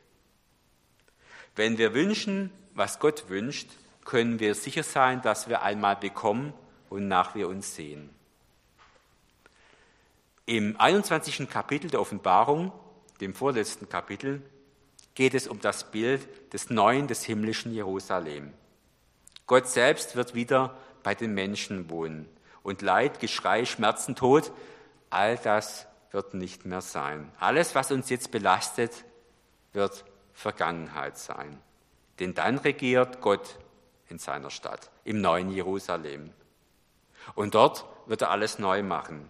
Wenn 1.55 1.77
wir 1.77 1.93
wünschen, 1.93 2.51
was 2.73 2.99
Gott 2.99 3.29
wünscht, 3.29 3.69
können 4.05 4.39
wir 4.39 4.55
sicher 4.55 4.83
sein, 4.83 5.21
dass 5.21 5.47
wir 5.47 5.61
einmal 5.61 5.95
bekommen, 5.95 6.53
wonach 6.89 7.35
wir 7.35 7.47
uns 7.47 7.75
sehen. 7.75 8.09
Im 10.45 10.79
21. 10.79 11.49
Kapitel 11.49 11.89
der 11.89 12.01
Offenbarung, 12.01 12.73
dem 13.21 13.33
vorletzten 13.33 13.87
Kapitel, 13.87 14.41
geht 15.15 15.33
es 15.33 15.47
um 15.47 15.61
das 15.61 15.89
Bild 15.91 16.53
des 16.53 16.69
neuen, 16.69 17.07
des 17.07 17.23
himmlischen 17.23 17.73
Jerusalem. 17.73 18.51
Gott 19.47 19.67
selbst 19.67 20.15
wird 20.15 20.35
wieder 20.35 20.77
bei 21.03 21.15
den 21.15 21.33
Menschen 21.33 21.89
wohnen. 21.89 22.27
Und 22.63 22.81
Leid, 22.81 23.19
Geschrei, 23.19 23.65
Schmerzen, 23.65 24.15
Tod, 24.15 24.51
all 25.09 25.37
das 25.37 25.85
wird 26.11 26.33
nicht 26.33 26.65
mehr 26.65 26.81
sein. 26.81 27.31
Alles, 27.39 27.75
was 27.75 27.91
uns 27.91 28.09
jetzt 28.09 28.31
belastet, 28.31 29.03
wird 29.73 30.05
Vergangenheit 30.33 31.17
sein. 31.17 31.59
Denn 32.19 32.33
dann 32.33 32.57
regiert 32.57 33.21
Gott 33.21 33.59
in 34.07 34.19
seiner 34.19 34.49
Stadt, 34.49 34.91
im 35.03 35.21
neuen 35.21 35.49
Jerusalem. 35.49 36.31
Und 37.35 37.55
dort 37.55 37.85
wird 38.05 38.21
er 38.21 38.31
alles 38.31 38.59
neu 38.59 38.83
machen. 38.83 39.29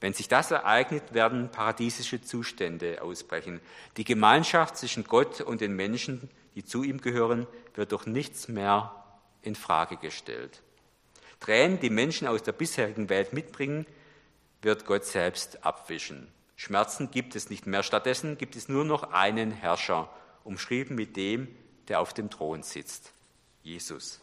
Wenn 0.00 0.14
sich 0.14 0.28
das 0.28 0.50
ereignet, 0.50 1.12
werden 1.12 1.50
paradiesische 1.50 2.22
Zustände 2.22 3.02
ausbrechen. 3.02 3.60
Die 3.98 4.04
Gemeinschaft 4.04 4.78
zwischen 4.78 5.04
Gott 5.04 5.42
und 5.42 5.60
den 5.60 5.76
Menschen, 5.76 6.30
die 6.54 6.64
zu 6.64 6.82
ihm 6.82 7.02
gehören, 7.02 7.46
wird 7.74 7.92
durch 7.92 8.06
nichts 8.06 8.48
mehr 8.48 8.94
in 9.42 9.54
Frage 9.54 9.98
gestellt. 9.98 10.62
Tränen, 11.40 11.80
die 11.80 11.90
Menschen 11.90 12.28
aus 12.28 12.42
der 12.42 12.52
bisherigen 12.52 13.08
Welt 13.08 13.32
mitbringen, 13.32 13.86
wird 14.62 14.84
Gott 14.84 15.06
selbst 15.06 15.64
abwischen. 15.64 16.28
Schmerzen 16.56 17.10
gibt 17.10 17.34
es 17.34 17.48
nicht 17.48 17.66
mehr. 17.66 17.82
Stattdessen 17.82 18.36
gibt 18.36 18.54
es 18.54 18.68
nur 18.68 18.84
noch 18.84 19.12
einen 19.12 19.50
Herrscher, 19.50 20.10
umschrieben 20.44 20.94
mit 20.94 21.16
dem, 21.16 21.48
der 21.88 22.00
auf 22.00 22.12
dem 22.12 22.28
Thron 22.28 22.62
sitzt, 22.62 23.12
Jesus. 23.62 24.20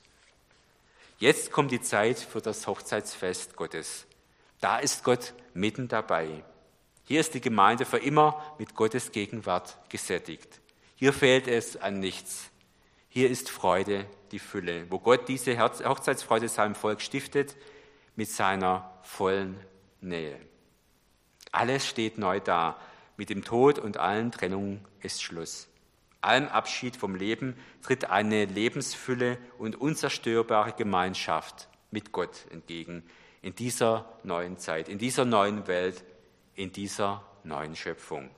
Jetzt 1.19 1.51
kommt 1.51 1.71
die 1.71 1.81
Zeit 1.81 2.19
für 2.19 2.41
das 2.41 2.67
Hochzeitsfest 2.67 3.55
Gottes. 3.55 4.05
Da 4.61 4.77
ist 4.77 5.03
Gott 5.03 5.33
mitten 5.55 5.87
dabei. 5.87 6.43
Hier 7.05 7.19
ist 7.19 7.33
die 7.33 7.41
Gemeinde 7.41 7.85
für 7.85 7.97
immer 7.97 8.43
mit 8.59 8.75
Gottes 8.75 9.11
Gegenwart 9.11 9.77
gesättigt. 9.89 10.61
Hier 10.95 11.13
fehlt 11.13 11.47
es 11.47 11.77
an 11.77 11.99
nichts. 11.99 12.51
Hier 13.17 13.31
ist 13.31 13.49
Freude 13.49 14.05
die 14.31 14.37
Fülle, 14.37 14.85
wo 14.91 14.99
Gott 14.99 15.27
diese 15.27 15.57
Hochzeitsfreude 15.57 16.47
seinem 16.47 16.75
Volk 16.75 17.01
stiftet 17.01 17.55
mit 18.15 18.29
seiner 18.29 18.93
vollen 19.01 19.59
Nähe. 20.01 20.39
Alles 21.51 21.87
steht 21.87 22.19
neu 22.19 22.39
da. 22.39 22.79
Mit 23.15 23.31
dem 23.31 23.43
Tod 23.43 23.79
und 23.79 23.97
allen 23.97 24.31
Trennungen 24.31 24.85
ist 25.01 25.23
Schluss. 25.23 25.67
Allem 26.21 26.47
Abschied 26.47 26.95
vom 26.95 27.15
Leben 27.15 27.55
tritt 27.81 28.07
eine 28.07 28.45
Lebensfülle 28.45 29.39
und 29.57 29.81
unzerstörbare 29.81 30.73
Gemeinschaft 30.73 31.69
mit 31.89 32.11
Gott 32.11 32.45
entgegen, 32.51 33.01
in 33.41 33.55
dieser 33.55 34.19
neuen 34.21 34.59
Zeit, 34.59 34.89
in 34.89 34.99
dieser 34.99 35.25
neuen 35.25 35.65
Welt, 35.65 36.03
in 36.53 36.71
dieser 36.71 37.25
neuen 37.43 37.75
Schöpfung. 37.75 38.29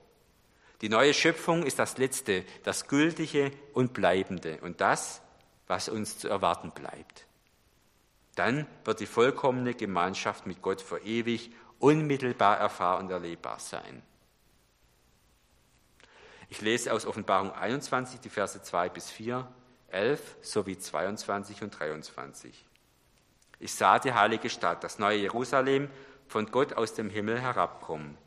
Die 0.81 0.89
neue 0.89 1.13
Schöpfung 1.13 1.63
ist 1.63 1.79
das 1.79 1.97
Letzte, 1.97 2.45
das 2.63 2.87
Gültige 2.87 3.51
und 3.73 3.93
Bleibende 3.93 4.59
und 4.61 4.81
das, 4.81 5.21
was 5.67 5.89
uns 5.89 6.17
zu 6.17 6.29
erwarten 6.29 6.71
bleibt. 6.71 7.25
Dann 8.35 8.65
wird 8.85 9.01
die 9.01 9.05
vollkommene 9.05 9.73
Gemeinschaft 9.73 10.45
mit 10.47 10.61
Gott 10.61 10.81
für 10.81 10.99
ewig 10.99 11.51
unmittelbar 11.79 12.57
erfahrbar 12.57 12.99
und 12.99 13.11
erlebbar 13.11 13.59
sein. 13.59 14.01
Ich 16.49 16.61
lese 16.61 16.93
aus 16.93 17.05
Offenbarung 17.05 17.51
21 17.51 18.21
die 18.21 18.29
Verse 18.29 18.61
2 18.61 18.89
bis 18.89 19.11
4, 19.11 19.47
11 19.89 20.37
sowie 20.41 20.77
22 20.77 21.61
und 21.61 21.79
23. 21.79 22.65
Ich 23.59 23.73
sah 23.73 23.99
die 23.99 24.13
heilige 24.13 24.49
Stadt, 24.49 24.83
das 24.83 24.99
neue 24.99 25.17
Jerusalem, 25.17 25.89
von 26.27 26.49
Gott 26.49 26.73
aus 26.73 26.93
dem 26.93 27.09
Himmel 27.09 27.39
herabkommen. 27.41 28.17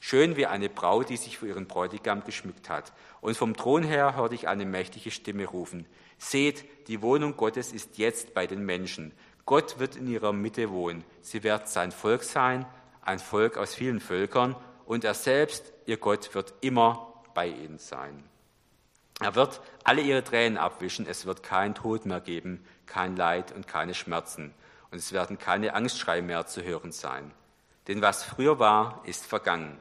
Schön 0.00 0.36
wie 0.36 0.46
eine 0.46 0.68
Braut, 0.68 1.08
die 1.08 1.16
sich 1.16 1.38
für 1.38 1.48
ihren 1.48 1.66
Bräutigam 1.66 2.24
geschmückt 2.24 2.68
hat. 2.68 2.92
Und 3.20 3.36
vom 3.36 3.56
Thron 3.56 3.82
her 3.82 4.16
hörte 4.16 4.34
ich 4.34 4.48
eine 4.48 4.64
mächtige 4.64 5.10
Stimme 5.10 5.46
rufen. 5.46 5.86
Seht, 6.18 6.64
die 6.88 7.02
Wohnung 7.02 7.36
Gottes 7.36 7.72
ist 7.72 7.98
jetzt 7.98 8.34
bei 8.34 8.46
den 8.46 8.64
Menschen. 8.64 9.12
Gott 9.44 9.78
wird 9.78 9.96
in 9.96 10.08
ihrer 10.08 10.32
Mitte 10.32 10.70
wohnen. 10.70 11.04
Sie 11.20 11.42
wird 11.42 11.68
sein 11.68 11.92
Volk 11.92 12.22
sein, 12.22 12.66
ein 13.02 13.18
Volk 13.18 13.56
aus 13.56 13.74
vielen 13.74 14.00
Völkern. 14.00 14.56
Und 14.84 15.04
er 15.04 15.14
selbst, 15.14 15.72
ihr 15.86 15.96
Gott, 15.96 16.34
wird 16.34 16.54
immer 16.60 17.22
bei 17.34 17.48
ihnen 17.48 17.78
sein. 17.78 18.24
Er 19.20 19.34
wird 19.34 19.60
alle 19.84 20.00
ihre 20.00 20.22
Tränen 20.22 20.58
abwischen. 20.58 21.06
Es 21.08 21.26
wird 21.26 21.42
kein 21.42 21.74
Tod 21.74 22.06
mehr 22.06 22.20
geben, 22.20 22.64
kein 22.86 23.16
Leid 23.16 23.52
und 23.52 23.66
keine 23.66 23.94
Schmerzen 23.94 24.54
und 24.90 24.98
es 24.98 25.12
werden 25.12 25.38
keine 25.38 25.74
Angstschreie 25.74 26.22
mehr 26.22 26.46
zu 26.46 26.62
hören 26.62 26.92
sein. 26.92 27.32
Denn 27.86 28.02
was 28.02 28.24
früher 28.24 28.58
war, 28.58 29.02
ist 29.04 29.26
vergangen. 29.26 29.78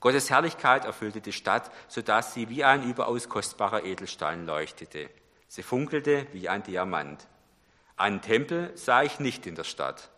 Gottes 0.00 0.30
Herrlichkeit 0.30 0.84
erfüllte 0.84 1.20
die 1.20 1.32
Stadt, 1.32 1.70
so 1.88 2.02
dass 2.02 2.34
sie 2.34 2.48
wie 2.48 2.64
ein 2.64 2.82
überaus 2.88 3.28
kostbarer 3.28 3.84
Edelstein 3.84 4.46
leuchtete. 4.46 5.10
Sie 5.48 5.62
funkelte 5.62 6.26
wie 6.32 6.48
ein 6.48 6.62
Diamant. 6.62 7.26
Einen 7.96 8.20
Tempel 8.20 8.76
sah 8.76 9.02
ich 9.02 9.20
nicht 9.20 9.46
in 9.46 9.54
der 9.54 9.64
Stadt. 9.64 10.10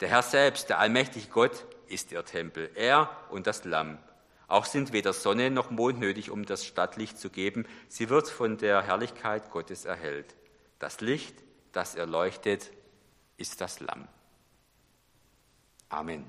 Der 0.00 0.08
Herr 0.08 0.22
selbst, 0.22 0.70
der 0.70 0.78
allmächtige 0.78 1.28
Gott, 1.28 1.66
ist 1.86 2.10
ihr 2.10 2.24
Tempel, 2.24 2.70
er 2.74 3.10
und 3.30 3.46
das 3.46 3.64
Lamm. 3.64 3.98
Auch 4.48 4.64
sind 4.64 4.92
weder 4.92 5.12
Sonne 5.12 5.50
noch 5.50 5.70
Mond 5.70 6.00
nötig, 6.00 6.30
um 6.30 6.44
das 6.44 6.66
Stadtlicht 6.66 7.18
zu 7.18 7.30
geben. 7.30 7.66
Sie 7.88 8.08
wird 8.08 8.28
von 8.28 8.58
der 8.58 8.82
Herrlichkeit 8.82 9.50
Gottes 9.50 9.84
erhellt. 9.84 10.34
Das 10.80 11.00
Licht, 11.00 11.36
das 11.70 11.94
erleuchtet, 11.94 12.72
ist 13.36 13.60
das 13.60 13.78
Lamm. 13.78 14.08
Amen. 15.88 16.28